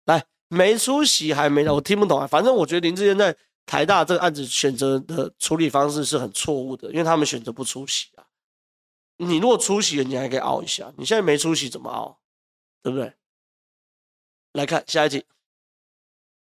[0.05, 2.25] 来，没出席还没到，我听不懂啊。
[2.25, 3.35] 反正我觉得林志坚在
[3.65, 8.07] 台大这个案子选择的处理方式是很错误的，因为他们选择不出席。
[9.17, 10.91] 你如果出席了，你还可以凹一下。
[10.97, 12.19] 你现在没出席，怎么凹？
[12.81, 13.13] 对不对？
[14.53, 15.25] 来看下一题，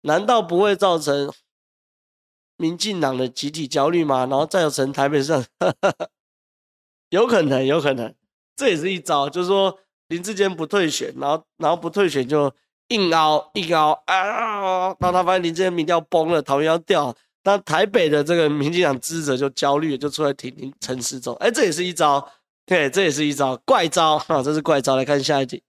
[0.02, 1.32] 难道不会造成
[2.56, 4.26] 民进党的集体焦虑吗？
[4.26, 5.32] 然后再有成台北市，
[7.10, 8.14] 有可能，有可能，
[8.56, 12.54] 这也是一招，就是说林志坚不退选，然后然后不退选就
[12.88, 22.30] 硬凹硬凹啊，然后他发现林志坚民调崩了，桃园要掉，那台北的这个民进党支持者就焦虑，就出来挺林陈时中，哎，这也是一招。
[22.66, 24.42] 对，这也是一招怪招啊！
[24.42, 24.96] 这是怪招。
[24.96, 25.62] 来看下一题，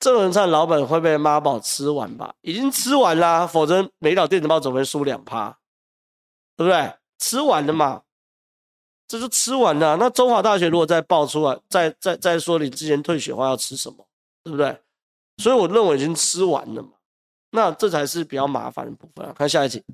[0.00, 2.34] 郑文灿老本会被妈宝吃完吧？
[2.40, 5.58] 已经吃完啦，否则美岛电子报总会输两趴，
[6.56, 6.94] 对不对？
[7.18, 8.02] 吃完了嘛，
[9.06, 9.96] 这就吃完了。
[9.96, 14.08] 那中华大学如果再爆出来，再再再说你之前退学话要吃什么，
[14.42, 14.80] 对不对？
[15.36, 16.90] 所以我认为已经吃完了嘛，
[17.50, 19.32] 那这才是比较麻烦的部分。
[19.34, 19.84] 看下一题。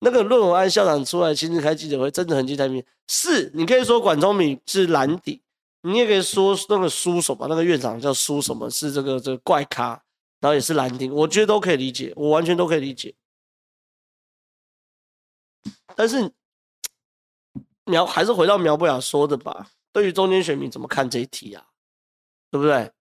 [0.00, 2.68] 那个论文案校长出来亲自开记者会，真的很精彩。
[3.08, 5.42] 是，你可以说管中闵是蓝底，
[5.82, 10.02] 你也可以说那个苏什么，那个院长叫苏什么，是这个这个怪咖，
[10.40, 13.14] 然后也是蓝丁，我觉得都可以理解，我完全都可以理解。
[15.96, 16.30] 但是
[17.84, 21.66] 苗还是回到苗不雅说的吧，对于中间选民怎么看这一题啊？
[22.50, 22.92] 对不对？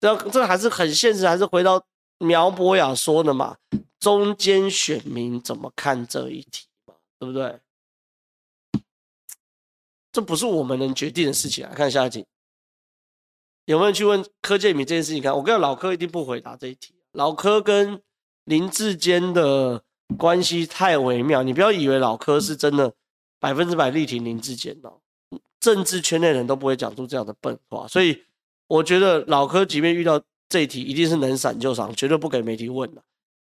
[0.00, 1.84] 这这还是很现实，还是回到
[2.24, 3.56] 苗博雅说的嘛？
[4.00, 6.94] 中间选民怎么看这一题嘛？
[7.18, 7.60] 对不对？
[10.12, 11.72] 这不是我们能决定的事情啊！
[11.74, 12.24] 看下一题，
[13.64, 15.22] 有没有去问柯建铭这件事情？
[15.22, 16.94] 看，我跟老柯一定不回答这一题。
[17.12, 18.00] 老柯跟
[18.44, 19.82] 林志坚的
[20.18, 22.94] 关系太微妙，你不要以为老柯是真的
[23.40, 25.00] 百分之百力挺林志坚哦。
[25.58, 28.24] 政治圈内人都不会讲出这样的笨话，所以
[28.66, 33.02] 我觉得老柯即便遇到这一题，一定是能闪就闪，绝对不给媒体问的。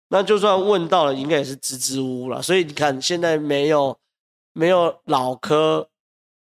[0.10, 2.42] 那就算问到了，应该也是支支吾吾了。
[2.42, 3.98] 所以你看，现在没有
[4.54, 5.88] 没有老柯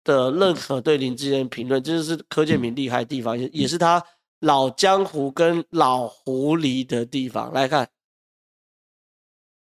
[0.03, 4.03] 的任何对林志坚评论，这就是柯建明厉害的地方，也也是他
[4.39, 7.53] 老江湖跟老狐狸的地方。
[7.53, 7.89] 来看，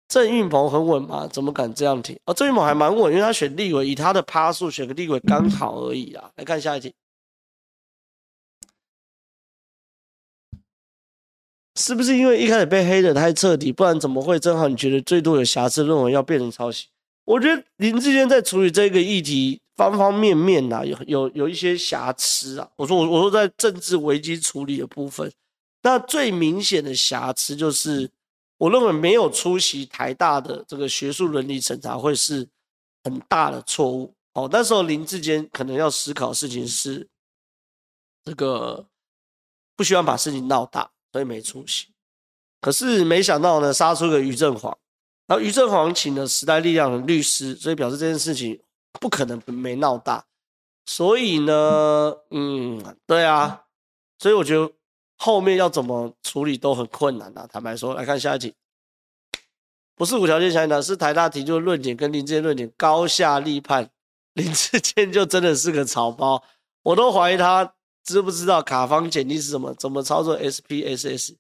[0.09, 1.27] 郑运鹏很稳吗？
[1.27, 2.19] 怎么敢这样提？
[2.25, 6.31] 哦，郑运鹏还蛮稳，因为他选立委，以他的趴数选个立委刚好而已啊。
[6.37, 6.95] 来看下一题。
[11.83, 16.87] 是不是因为一开始被黑的太彻底，不然怎么会正好你觉得最多有瑕疵论文要变成抄袭？
[17.25, 22.71] 我觉得林志坚在处理这个议题方方面面呐、有有有一些瑕疵啊。
[22.77, 25.29] 我说我我说在政治危机处理的部分，
[25.83, 28.09] 那最明显的瑕疵就是
[28.59, 32.47] 我认为没有出席台大的这个学术伦理审查会是
[33.03, 34.15] 很大的错误。
[34.35, 37.09] 哦，那时候林志坚可能要思考的事情是
[38.25, 38.87] 这个
[39.77, 40.89] 不希望把事情闹大。
[41.13, 41.89] 所以没出息，
[42.61, 44.75] 可是没想到呢，杀出个于正煌，
[45.27, 48.59] 然后于正煌请了时代力量的律师，所以表示这件事情
[48.93, 50.25] 不可能没闹大。
[50.87, 53.65] 所以呢，嗯，对啊，
[54.19, 54.73] 所以我觉得
[55.19, 57.47] 后面要怎么处理都很困难啊。
[57.47, 58.55] 坦白说，来看下一题，
[59.95, 63.91] 不是无条件相信，是台大提出的论点跟林志坚论点高下立判，
[64.33, 66.43] 林志坚就真的是个草包，
[66.83, 67.75] 我都怀疑他。
[68.05, 69.75] 知不知道卡方检定是什么？
[69.75, 71.35] 怎么操作 SPSS？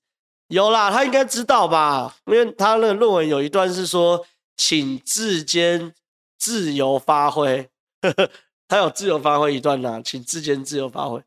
[0.48, 2.16] 有啦，他应该知道吧？
[2.26, 4.24] 因为他的论文有一段是说，
[4.56, 5.94] 请自监
[6.38, 7.68] 自由发挥，
[8.68, 11.22] 他有自由发挥一段呐、啊，请自监自由发挥。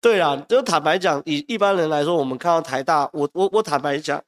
[0.00, 4.22] 对啊，就坦白讲，以一般人来说，我们看到台大，我我我坦白讲，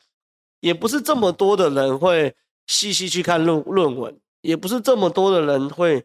[0.61, 2.35] 也不是这么多的人会
[2.67, 6.05] 细细去看论论文，也不是这么多的人会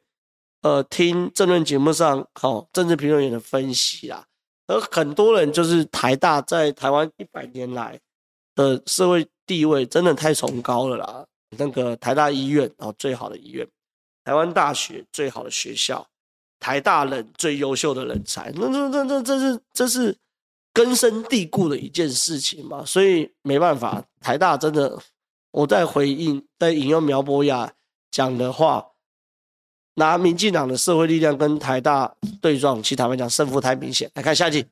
[0.61, 4.25] 呃听政论节目上好、哦、政治评论员的分析啦。
[4.67, 7.99] 而很多人就是台大在台湾一百年来
[8.55, 11.25] 的社会地位真的太崇高了啦。
[11.57, 13.67] 那个台大医院啊，最好的医院，
[14.23, 16.07] 台湾大学最好的学校，
[16.59, 20.17] 台大人最优秀的人才，那这这这这是这是
[20.71, 22.85] 根深蒂固的一件事情嘛。
[22.85, 24.97] 所以没办法，台大真的，
[25.51, 27.73] 我在回应，在引用苗博雅
[28.09, 28.90] 讲的话。
[29.95, 34.09] 拿民进党的社会力量跟台大对撞，其实坦白讲胜负太明显。
[34.13, 34.65] 来看下一题，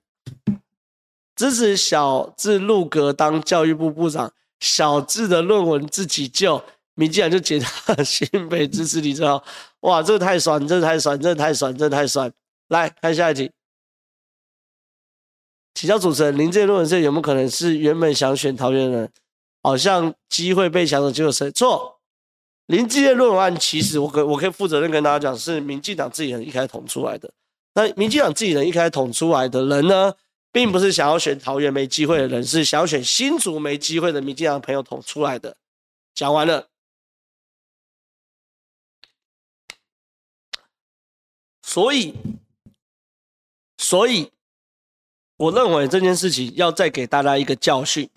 [1.36, 6.63] 支持小智入阁当教育部部长，小智的论文自己救，
[6.95, 9.43] 民进党就解他新北支持李正皓。
[9.82, 12.32] 哇，这个太酸，这个太酸，这个太酸，这个太酸。
[12.70, 13.51] 来看下一题，
[15.74, 19.11] 请教主持人，您这论文是有没有可能是原本想选桃园人，
[19.63, 21.99] 好像机会被抢走，结果谁错？
[22.70, 27.34] 林志坚论文案，其实我可我可以负责任跟大家讲，是民进党自己人一开始捅出来的。
[27.74, 30.13] 那民进党自己人一开始捅出来的人呢，
[30.51, 35.57] 并不是想要选桃园没机会的人，是想要选新竹没机会的民进党朋友捅出来的。
[36.13, 36.67] 讲完了，
[41.63, 42.13] 所以，
[43.80, 44.32] 所以，
[45.38, 48.07] 我认为这件事情要再给大家一个教训。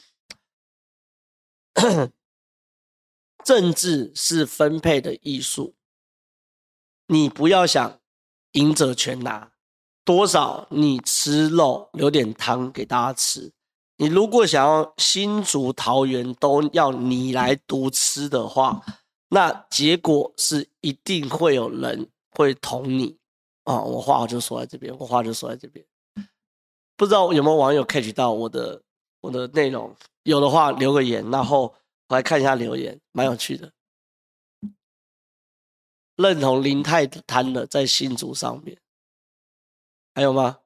[3.44, 5.74] 政治是分配的艺术，
[7.08, 7.98] 你不要想
[8.52, 9.50] 赢者全拿，
[10.04, 13.52] 多少你吃肉留点汤给大家吃。
[13.96, 18.80] 你如果想要新竹桃园都要你来独吃的话，
[19.28, 23.16] 那结果是一定会有人会捅你
[23.64, 23.80] 啊！
[23.80, 25.84] 我话我就说在这边，我话就说在这边。
[26.96, 28.80] 不知道有没有网友 catch 到我的
[29.20, 29.94] 我的内容？
[30.22, 31.74] 有的话留个言，然后。
[32.12, 33.72] 我来看一下留言，蛮有趣的。
[36.16, 38.78] 认同林太贪的在新竹上面，
[40.14, 40.58] 还有吗？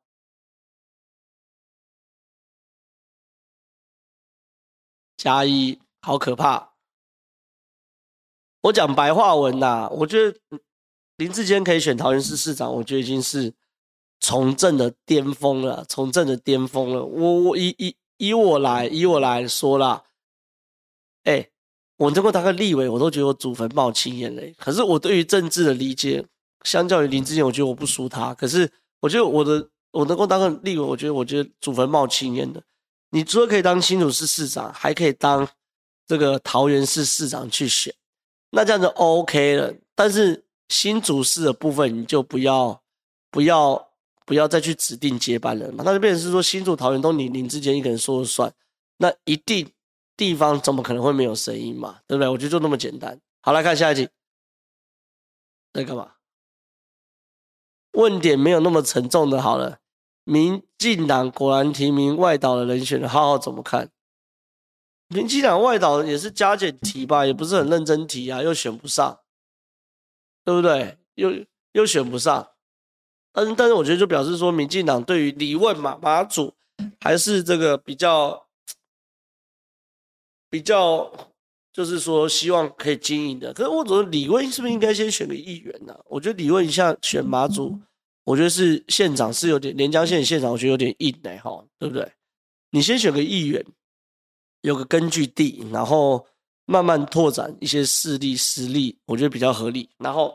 [5.17, 6.75] 加一，好可怕！
[8.63, 10.37] 我讲白话文呐，我觉得
[11.15, 13.55] 林志坚可以选桃园市市长，我觉得已经是
[14.19, 17.05] 从政的巅峰了，从政的巅峰了。
[17.05, 20.03] 我我以以以我来以我来说啦。
[21.27, 21.45] 哎、
[21.97, 24.55] 我能够当个立委，我都觉得我祖坟冒青烟嘞。
[24.59, 26.24] 可是我对于政治的理解，
[26.62, 28.33] 相较于林智坚，我觉得我不输他。
[28.35, 28.70] 可是
[29.01, 32.62] 我觉得我的我能够当个立委，我觉得我觉得祖坟冒青烟的。
[33.11, 35.47] 你除了可以当新竹市市长，还可以当
[36.07, 37.93] 这个桃园市市长去选，
[38.51, 39.74] 那这样就 OK 了。
[39.97, 42.81] 但是新竹市的部分，你就不要
[43.33, 43.89] 不要
[44.24, 48.53] 不要再去指定接班人嘛，那就变成是说新竹桃园都你林志坚一个人说了算，
[48.99, 49.68] 那一定。
[50.17, 52.01] 地方怎么可能会没有声音嘛？
[52.07, 52.29] 对不对？
[52.29, 53.21] 我觉得就那么简单。
[53.43, 54.09] 好，来看下一题。
[55.73, 56.12] 在干嘛？
[57.93, 59.43] 问点没有那么沉重的。
[59.43, 59.79] 好了，
[60.25, 63.91] 民进党果然提名外岛的人选了，浩浩怎么看？
[65.09, 69.21] 民进党外岛也是加减提吧，也不是很认真提啊，又选不上，
[70.45, 70.99] 对不对？
[71.14, 71.31] 又
[71.73, 72.53] 又选不上。
[73.33, 76.55] 但是但是，我觉得就表示说，民进党对于李问马马祖
[77.01, 78.46] 还是这个比较。
[80.49, 81.11] 比较
[81.73, 83.53] 就是说，希望可以经营的。
[83.53, 85.95] 可是我觉得李问是不是应该先选个议员呢？
[86.07, 87.79] 我觉得李问一下选马祖，
[88.25, 92.11] 我觉得是县长是有点连江县县长，我觉得有点硬哎哈，对不对？
[92.71, 93.65] 你先选个议员，
[94.63, 96.27] 有个根据地，然后
[96.65, 99.89] 慢慢拓展一些势力实力，我觉得比较合理。
[99.99, 100.35] 然后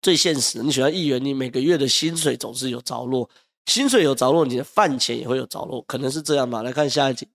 [0.00, 3.28] 最现实，你选议员，你每个月的薪水总是有着落，
[3.66, 6.62] 薪水有着落，你的饭钱也会有着落，可能是这样吧。
[6.62, 7.28] 来看下一集。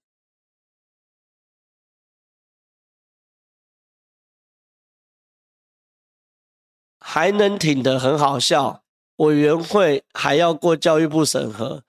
[7.14, 8.84] 还能挺得很好笑，
[9.18, 11.84] 委员会还要过教育部审核，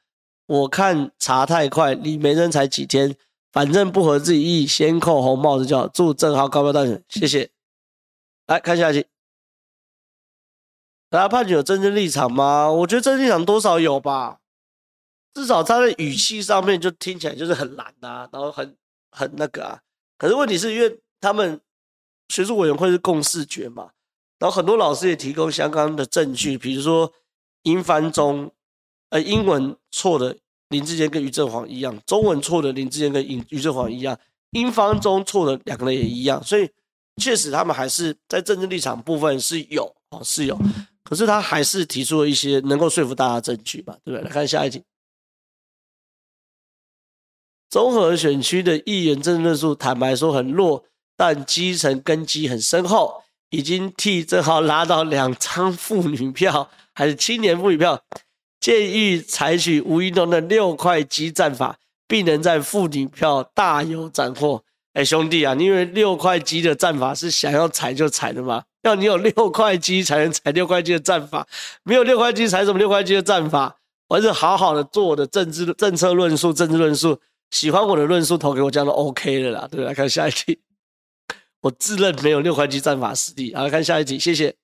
[0.47, 3.15] 我看查太快，李没人才几天，
[3.53, 7.51] 反正不合自己意，先扣红帽子就好祝正皓高票当选，谢谢。
[8.49, 9.07] 来看下一题，
[11.09, 12.69] 大家判决有政治立场吗？
[12.73, 14.41] 我觉得政治立场多少有吧，
[15.35, 18.77] 至少他的语气上面就听起来就是很懒啊，然后很
[19.13, 19.79] 很那个啊。
[20.19, 21.61] 可是问题是因为他们
[22.29, 23.93] 学术委员会是共视觉嘛。
[24.43, 27.13] 然后很多老师也提供相关的证据，比如说
[27.63, 28.51] 英翻中，
[29.11, 30.37] 呃，英文错的
[30.71, 34.19] 林志坚跟于正煌一样，中文错的林志坚跟于正煌一样，
[34.51, 36.69] 英方中错的两个人也一样，所以
[37.19, 40.59] 确实他们还是在政治立场部分是有哦，是有，
[41.05, 44.25] 可是他还是提出了一些能够说服大家的证据吧，对不对？
[44.25, 44.83] 来看下一题，
[47.71, 50.85] 综合选区的议员政治论述，坦白说很弱，
[51.17, 53.22] 但基层根基很深厚。
[53.53, 58.03] 已经替正皓拉到两张妇女票，还是青年妇女票，
[58.59, 61.77] 建议采取吴怡农的六块肌战法，
[62.09, 64.65] 必能在妇女票大有斩获。
[64.95, 68.65] 哎，兄弟啊，你以为六块肌的战法是想要踩就踩的吗？
[68.83, 71.47] 要你有六块肌才能踩六块肌的战法，
[71.85, 73.77] 没有六块肌踩什么六块肌的战法？
[74.09, 77.19] 我还是好好的做我的政治政策论述、政治论述，
[77.51, 79.61] 喜欢我的论述投给我，这样都 OK 了啦。
[79.71, 80.59] 对不对，来看下一题，
[81.63, 83.55] 我自认没有六块肌战法实力。
[83.55, 84.57] 好，来看下一题，谢谢。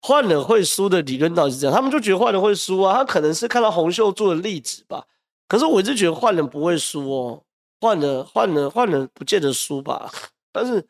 [0.00, 1.74] 换了会输的理论到底是这样？
[1.74, 5.06] 他们就觉得换了会输啊，他可能是看到洪秀柱的例子吧。
[5.46, 7.44] 可是我一直觉得换了不会输哦。
[7.80, 10.10] 换了，换了，换了，不见得输吧？
[10.52, 10.88] 但是，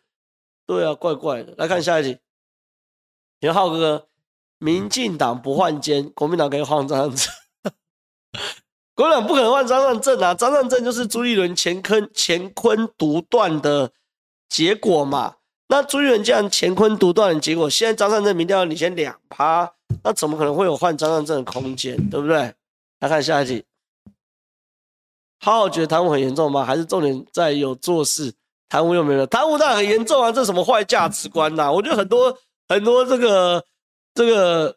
[0.66, 1.55] 对啊，怪怪的。
[1.59, 2.18] 来看下一题，
[3.41, 4.09] 元浩哥哥，
[4.59, 7.28] 民进党不换监，国民党可以换这样子。
[8.99, 10.34] 国民党不可能换张善政啊！
[10.34, 13.92] 张善政就是朱立伦乾坤乾坤独断的
[14.49, 15.36] 结果嘛。
[15.68, 19.72] 那朱立伦这样乾坤独断的结果，现在张善政民调领先两趴，
[20.03, 21.96] 那怎么可能会有换张善政的空间？
[22.11, 22.53] 对不对？
[22.99, 23.64] 来看下一题。
[25.38, 26.64] 好好觉得贪污很严重吗？
[26.64, 28.34] 还是重点在有做事？
[28.68, 29.24] 贪污又没了？
[29.28, 30.32] 贪污当然很严重啊！
[30.32, 32.36] 这什么坏价值观呐、我觉得很多
[32.68, 33.64] 很多这个
[34.12, 34.74] 这个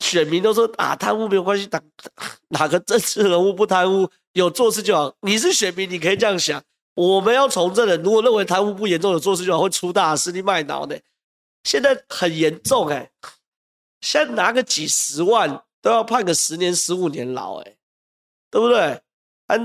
[0.00, 1.80] 选民都说啊，贪污没有关系，哪
[2.48, 4.08] 哪个政治人物不贪污？
[4.32, 5.14] 有做事就好。
[5.22, 6.62] 你是选民，你可以这样想。
[6.94, 11.00] 我们要从政的，如果认为贪污不严重，有做事就好，会出大事，你卖脑的。
[11.64, 13.10] 现在很严重哎、
[14.00, 17.76] 现在拿个几十万都要判个十年、十五年牢哎、
[18.50, 19.00] 对不对？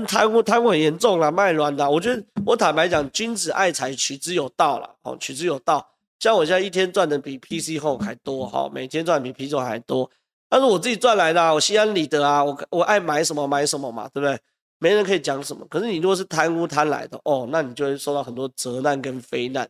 [0.06, 1.88] 贪污贪污很严重啦，卖卵的。
[1.88, 4.94] 我觉得我坦白讲，君子爱财，取之有道啦。
[5.02, 5.88] 哦，取之有道。
[6.18, 10.10] 像我现在一天赚的比 PC 后还多，哈，每天赚比 PC Home 还多。
[10.48, 14.38] 但是我自己赚来的，啊，我心安理得啊，我我爱买什么买什么嘛，对不对？
[14.78, 15.66] 没人可以讲什么。
[15.68, 19.68] 可是你如果是贪污贪来的，哦，那你就会受到很多责难跟非难。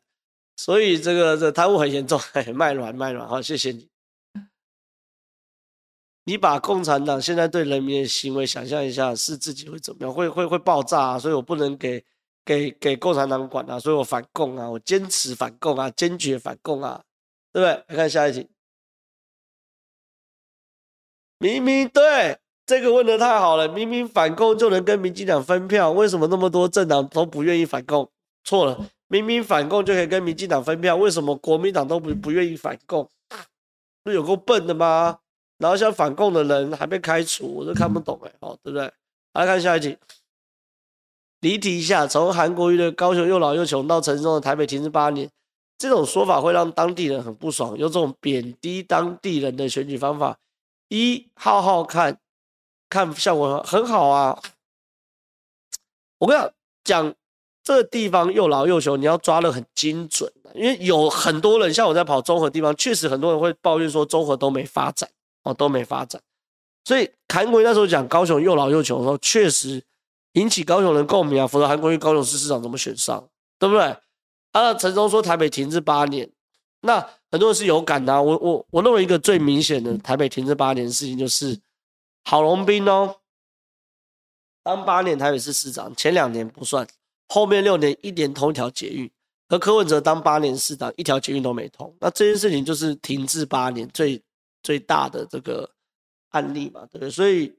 [0.57, 3.89] 所以这个这贪污很严重，嘿，卖卵卖卵，好，谢谢你。
[6.25, 10.13] 你把共产党现在对人民的行为想象一下，是自己会怎么样？
[10.13, 11.19] 会会会爆炸啊！
[11.19, 12.05] 所以我不能给
[12.45, 13.79] 给给共产党管啊！
[13.79, 14.69] 所以我反共啊！
[14.69, 15.89] 我坚持反共啊！
[15.91, 17.01] 坚决反共啊！
[17.53, 17.85] 对不对？
[17.87, 18.49] 来看下一题。
[21.39, 28.09] 明明对这个问的太好了，明明反共就能跟民进党分票，为什么那么多政党都不愿意反共？
[28.43, 33.09] 错了，明明反共就可以跟民进党分票，为什么国民党都不不愿意反共？
[34.03, 35.19] 不有够笨的吗？
[35.59, 38.91] 然后像反共的人还被开除，我都看不懂哎，哦，对不对？
[39.33, 39.97] 来看下一题，
[41.41, 45.29] 离题一下，从韩国瑜的高雄又老又穷到陈时中的台北停滞八年，
[45.77, 50.39] 这种说法会让当地人很不爽，有这种贬低当地人的选举方法。
[50.89, 52.21] 一浩浩看，
[52.89, 54.41] 看效果很好啊。
[56.19, 56.43] 我跟你
[56.85, 57.15] 讲，讲
[57.63, 65.09] 这个地方又老又穷，你要抓得很精准，因为有很多人像我在跑综合地方，确实很多人会抱怨说综合都没发展。
[65.43, 66.21] 哦，都没发展，
[66.85, 69.81] 所以韩国瑜那时候讲高雄又老又穷的时候，确实
[70.33, 71.47] 引起高雄人共鸣啊。
[71.47, 73.29] 否则韩国瑜高雄市市长怎么选上？
[73.57, 73.97] 对不对？
[74.51, 76.29] 啊，陈忠说台北停滞八年，
[76.87, 76.99] 那
[77.31, 78.23] 很多人是有感的啊。
[78.23, 81.59] 我我我认为一个最明显的台北停滞八年的事情就是
[82.25, 83.17] 郝龙斌哦，
[84.63, 86.87] 当八年台北市市长，前两年不算，
[87.29, 89.11] 后面六年一连通一条捷运，
[89.49, 91.95] 和柯文哲当八年市长，一条捷运都没通。
[92.01, 94.23] 那这件事情就是停滞八年最。
[94.63, 95.71] 最大的这个
[96.31, 97.09] 案例嘛，对不对？
[97.09, 97.55] 所以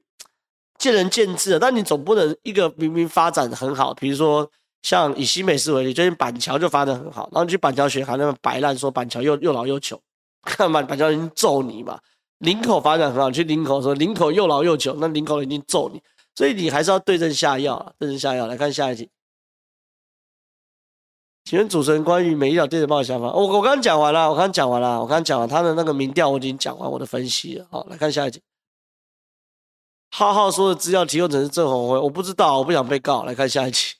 [0.76, 1.58] 见仁见智啊。
[1.58, 4.50] 但你总不能一个明明发展很好，比如说
[4.82, 10.00] 像以新北市为例，最近板桥就发展很好，然后你去板桥学，还那么摆烂说板桥又又老又穷，
[10.42, 11.98] 看板，板桥已经揍你嘛。
[12.38, 16.00] 林口发展很好，去林口说林口又老又穷，那林口已经揍你，
[16.36, 18.46] 所以你还是要对症下药啊，对症下药。
[18.46, 19.10] 来看下一题。
[21.44, 27.66] 请问主持人关于美丽岛电子报的想法，我我刚刚讲完了，我刚刚讲完了，我刚刚讲完他的那个民调，我已经讲完我的分析了。
[27.70, 28.40] 好，来看下一集。
[30.10, 33.24] 浩浩说的资料提供者是郑鸿辉，我不知道，我不想被告。
[33.24, 33.97] 来看下一集。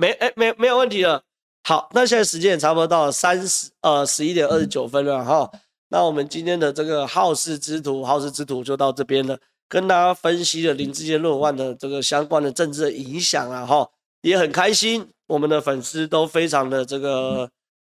[0.00, 1.22] 没，哎，没，没有问题了。
[1.62, 5.50] 好，那现在时间也差不多到了三十呃十一点二十九分了哈。
[5.88, 9.38] 那我们今天的这个好事之徒，好事之徒就到这边了，
[9.68, 13.86] 跟大家分析了林志坚论文的这个相关的政治的影响啊哈，
[14.22, 15.06] 也很开心。
[15.26, 17.50] 我们的粉丝都非常的这个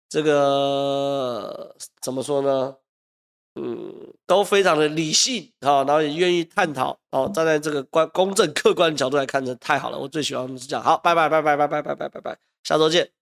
[0.09, 2.75] 这个怎么说呢？
[3.55, 3.93] 嗯，
[4.25, 10.83] 都非常的理性啊，然后也愿意探讨哦，站在这个观公正客观的角度来看，这太好了，我最喜欢的是这样。
[10.83, 13.20] 好，拜拜拜拜拜拜拜拜拜拜，下周见。